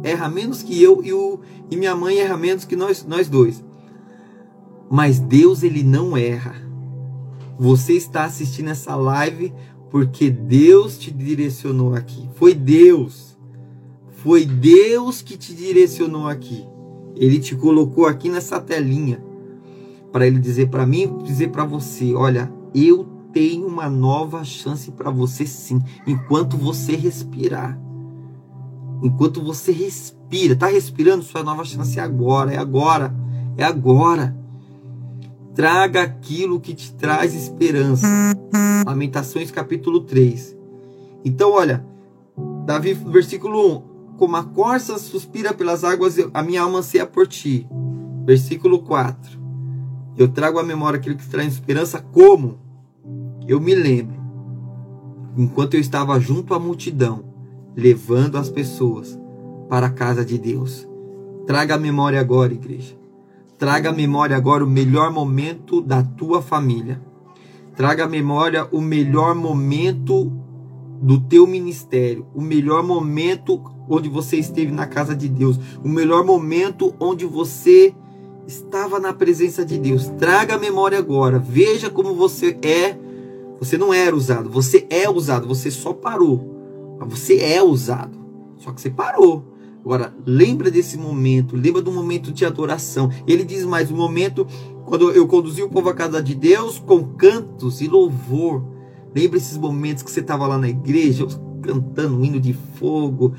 erra 0.04 0.30
menos 0.30 0.64
que 0.64 0.82
eu 0.82 1.04
e, 1.04 1.12
o, 1.12 1.40
e 1.70 1.76
minha 1.76 1.96
mãe 1.96 2.20
erra 2.20 2.38
menos 2.38 2.66
que 2.66 2.76
nós, 2.76 3.06
nós 3.06 3.28
dois. 3.28 3.64
Mas 4.90 5.20
Deus, 5.20 5.62
ele 5.62 5.84
não 5.84 6.16
erra. 6.16 6.56
Você 7.60 7.94
está 7.94 8.24
assistindo 8.24 8.70
essa 8.70 8.96
live 8.96 9.54
porque 9.92 10.30
Deus 10.30 10.98
te 10.98 11.12
direcionou 11.12 11.94
aqui. 11.94 12.30
Foi 12.36 12.54
Deus. 12.54 13.38
Foi 14.10 14.46
Deus 14.46 15.22
que 15.22 15.38
te 15.38 15.54
direcionou 15.54 16.28
aqui. 16.28 16.66
Ele 17.16 17.38
te 17.40 17.56
colocou 17.56 18.06
aqui 18.06 18.30
nessa 18.30 18.60
telinha 18.62 19.22
para 20.12 20.26
ele 20.26 20.40
dizer 20.40 20.70
para 20.70 20.86
mim, 20.86 21.18
dizer 21.24 21.50
para 21.50 21.64
você, 21.64 22.14
olha, 22.14 22.52
eu 22.74 23.06
tenho 23.32 23.68
uma 23.68 23.90
nova 23.90 24.44
chance 24.44 24.92
para 24.92 25.10
você 25.10 25.46
sim, 25.46 25.82
enquanto 26.06 26.58
você 26.58 26.96
respirar. 26.96 27.80
Enquanto 29.02 29.42
você 29.42 29.72
respira, 29.72 30.56
tá 30.56 30.68
respirando, 30.68 31.24
sua 31.24 31.44
nova 31.44 31.64
chance 31.64 31.98
é 31.98 32.02
agora, 32.02 32.54
é 32.54 32.58
agora, 32.58 33.16
é 33.58 33.64
agora. 33.64 34.36
Traga 35.56 36.02
aquilo 36.02 36.60
que 36.60 36.74
te 36.74 36.94
traz 36.94 37.34
esperança. 37.34 38.08
Lamentações 38.86 39.52
capítulo 39.52 40.02
3. 40.02 40.58
Então, 41.24 41.52
olha, 41.52 41.86
Davi, 42.66 42.94
versículo 42.94 43.78
1. 43.78 44.18
Como 44.18 44.36
a 44.36 44.44
corça 44.44 44.98
suspira 44.98 45.54
pelas 45.54 45.84
águas, 45.84 46.18
a 46.34 46.44
minha 46.44 46.62
alma 46.62 46.80
anseia 46.80 47.06
por 47.06 47.26
ti. 47.28 47.68
Versículo 48.26 48.80
4. 48.80 49.40
Eu 50.18 50.28
trago 50.28 50.60
à 50.60 50.64
memória 50.64 51.00
aquilo 51.00 51.16
que 51.16 51.28
traz 51.28 51.54
esperança, 51.54 52.02
como? 52.12 52.60
Eu 53.50 53.60
me 53.60 53.74
lembro, 53.74 54.16
enquanto 55.36 55.74
eu 55.74 55.80
estava 55.80 56.20
junto 56.20 56.54
à 56.54 56.60
multidão, 56.60 57.24
levando 57.76 58.38
as 58.38 58.48
pessoas 58.48 59.20
para 59.68 59.88
a 59.88 59.90
casa 59.90 60.24
de 60.24 60.38
Deus. 60.38 60.88
Traga 61.48 61.74
a 61.74 61.80
memória 61.80 62.20
agora, 62.20 62.54
igreja. 62.54 62.96
Traga 63.58 63.90
a 63.90 63.92
memória 63.92 64.38
agora 64.38 64.64
o 64.64 64.70
melhor 64.70 65.12
momento 65.12 65.82
da 65.82 66.04
tua 66.04 66.44
família. 66.44 67.02
Traga 67.76 68.04
a 68.04 68.08
memória 68.08 68.68
o 68.72 68.80
melhor 68.82 69.34
momento 69.34 70.32
do 71.02 71.20
teu 71.20 71.48
ministério, 71.48 72.28
o 72.36 72.42
melhor 72.42 72.84
momento 72.84 73.64
onde 73.90 74.08
você 74.08 74.38
esteve 74.38 74.72
na 74.72 74.86
casa 74.86 75.16
de 75.16 75.28
Deus, 75.28 75.60
o 75.84 75.90
melhor 75.90 76.24
momento 76.24 76.94
onde 77.00 77.26
você 77.26 77.96
estava 78.46 79.00
na 79.00 79.12
presença 79.12 79.66
de 79.66 79.80
Deus. 79.80 80.08
Traga 80.20 80.54
a 80.54 80.60
memória 80.60 81.00
agora. 81.00 81.40
Veja 81.40 81.90
como 81.90 82.14
você 82.14 82.56
é 82.62 83.09
você 83.60 83.78
não 83.78 83.94
era 83.94 84.16
usado, 84.16 84.50
você 84.50 84.88
é 84.90 85.10
usado, 85.10 85.48
você 85.48 85.70
só 85.70 85.94
parou. 85.94 86.58
Você 87.08 87.38
é 87.38 87.62
usado. 87.62 88.18
Só 88.58 88.72
que 88.72 88.82
você 88.82 88.90
parou. 88.90 89.44
Agora, 89.84 90.14
lembra 90.26 90.70
desse 90.70 90.98
momento, 90.98 91.56
lembra 91.56 91.82
do 91.82 91.92
momento 91.92 92.32
de 92.32 92.46
adoração. 92.46 93.10
Ele 93.26 93.44
diz 93.46 93.64
mais: 93.64 93.90
o 93.90 93.96
momento 93.96 94.46
quando 94.90 95.12
eu 95.12 95.28
conduzi 95.28 95.62
o 95.62 95.70
povo 95.70 95.88
à 95.90 95.94
casa 95.94 96.22
de 96.22 96.34
Deus 96.34 96.80
com 96.80 97.04
cantos 97.04 97.80
e 97.80 97.88
louvor. 97.88 98.64
Lembra 99.16 99.38
esses 99.38 99.58
momentos 99.58 100.04
que 100.04 100.12
você 100.12 100.20
estava 100.20 100.48
lá 100.48 100.58
na 100.58 100.68
igreja, 100.68 101.28
cantando 101.62 102.18
um 102.18 102.26
hino 102.26 102.40
de 102.40 102.54
fogo, 102.54 103.34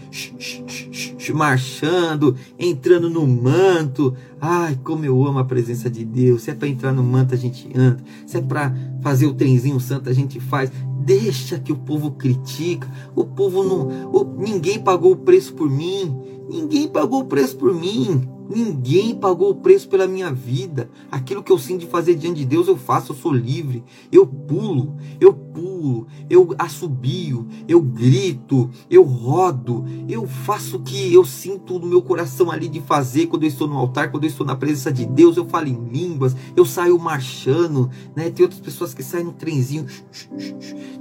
marchando, 1.35 2.37
entrando 2.59 3.09
no 3.09 3.27
manto. 3.27 4.15
Ai, 4.41 4.79
como 4.83 5.05
eu 5.05 5.25
amo 5.27 5.39
a 5.39 5.45
presença 5.45 5.91
de 5.91 6.05
Deus. 6.05 6.43
Se 6.43 6.51
é 6.51 6.55
para 6.55 6.69
entrar 6.69 6.93
no 6.93 7.03
manto, 7.03 7.35
a 7.35 7.37
gente 7.37 7.69
anda. 7.75 8.03
Se 8.27 8.39
é 8.39 8.43
para 8.43 8.75
fazer 9.03 9.27
o 9.27 9.35
trenzinho 9.35 9.81
santo, 9.81 10.09
a 10.09 10.13
gente 10.13 10.41
faz. 10.41 10.71
Deixa 11.05 11.59
que 11.59 11.73
o 11.73 11.77
povo 11.77 12.13
critica. 12.13 12.89
O 13.15 13.25
povo 13.25 13.63
não. 13.63 14.11
O, 14.13 14.25
ninguém 14.39 14.79
pagou 14.79 15.13
o 15.13 15.17
preço 15.17 15.55
por 15.55 15.71
mim. 15.71 16.17
Ninguém 16.49 16.89
pagou 16.89 17.21
o 17.21 17.27
preço 17.27 17.57
por 17.57 17.75
mim. 17.75 18.29
Ninguém 18.53 19.15
pagou 19.15 19.51
o 19.51 19.55
preço 19.55 19.89
pela 19.89 20.09
minha 20.09 20.33
vida. 20.33 20.91
Aquilo 21.09 21.41
que 21.41 21.53
eu 21.53 21.59
sinto 21.59 21.83
de 21.83 21.87
fazer 21.87 22.17
diante 22.17 22.39
de 22.39 22.45
Deus, 22.45 22.67
eu 22.67 22.77
faço, 22.77 23.13
eu 23.13 23.17
sou 23.17 23.33
livre. 23.33 23.85
Eu 24.11 24.27
pulo, 24.27 24.97
eu 25.21 25.33
pulo, 25.33 26.09
eu 26.29 26.53
assobio, 26.59 27.47
eu 27.69 27.81
grito, 27.81 28.69
eu 28.91 29.05
rodo, 29.05 29.85
eu 30.09 30.27
faço 30.27 30.79
o 30.79 30.83
que 30.83 31.15
eu 31.15 31.25
sinto 31.25 31.79
no 31.79 31.87
meu 31.87 32.03
coração 32.03 32.51
ali 32.51 32.69
de 32.69 32.81
fazer 32.81 33.29
quando 33.29 33.45
eu 33.45 33.49
estou 33.49 33.69
no 33.69 33.79
altar, 33.79 34.11
quando 34.11 34.25
eu 34.25 34.29
estou 34.29 34.45
na 34.45 34.57
presença 34.57 34.93
de 34.93 35.07
Deus, 35.07 35.37
eu 35.37 35.47
falo 35.49 35.69
em 35.69 35.89
línguas, 35.89 36.35
eu 36.57 36.65
saio 36.65 36.99
marchando, 36.99 37.89
né? 38.17 38.31
Tem 38.31 38.43
outras 38.43 38.61
pessoas 38.61 38.93
que 38.93 39.03
saem 39.05 39.27
no 39.27 39.33
trenzinho, 39.33 39.87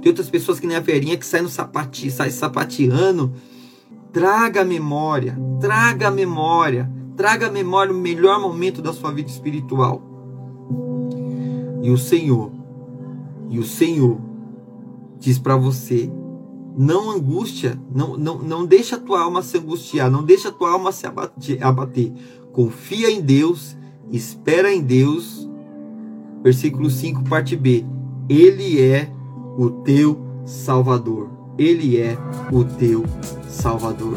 tem 0.00 0.08
outras 0.08 0.30
pessoas 0.30 0.60
que 0.60 0.68
nem 0.68 0.76
a 0.76 0.80
Verinha 0.80 1.16
que 1.16 1.26
sai 1.26 1.42
no 1.42 1.48
sapati, 1.48 2.12
sai 2.12 2.30
sapateando. 2.30 3.32
Traga 4.12 4.62
a 4.62 4.64
memória, 4.64 5.36
traga 5.60 6.08
a 6.08 6.10
memória 6.10 6.99
Traga 7.20 7.48
à 7.48 7.50
memória 7.50 7.92
o 7.92 7.98
melhor 7.98 8.40
momento 8.40 8.80
da 8.80 8.94
sua 8.94 9.12
vida 9.12 9.28
espiritual. 9.28 10.00
E 11.82 11.90
o 11.90 11.98
Senhor, 11.98 12.50
e 13.50 13.58
o 13.58 13.62
Senhor 13.62 14.18
diz 15.18 15.38
para 15.38 15.54
você: 15.54 16.10
não 16.74 17.10
angústia, 17.10 17.78
não, 17.94 18.16
não, 18.16 18.38
não 18.38 18.64
deixa 18.64 18.96
a 18.96 18.98
tua 18.98 19.20
alma 19.20 19.42
se 19.42 19.58
angustiar, 19.58 20.10
não 20.10 20.24
deixa 20.24 20.48
a 20.48 20.52
tua 20.52 20.70
alma 20.70 20.92
se 20.92 21.06
abater, 21.06 21.62
abater. 21.62 22.10
Confia 22.54 23.10
em 23.10 23.20
Deus, 23.20 23.76
espera 24.10 24.72
em 24.72 24.80
Deus. 24.80 25.46
Versículo 26.42 26.88
5, 26.88 27.24
parte 27.24 27.54
B. 27.54 27.84
Ele 28.30 28.80
é 28.80 29.12
o 29.58 29.68
teu 29.68 30.18
Salvador. 30.46 31.28
Ele 31.58 32.00
é 32.00 32.16
o 32.50 32.64
teu 32.64 33.04
Salvador. 33.46 34.16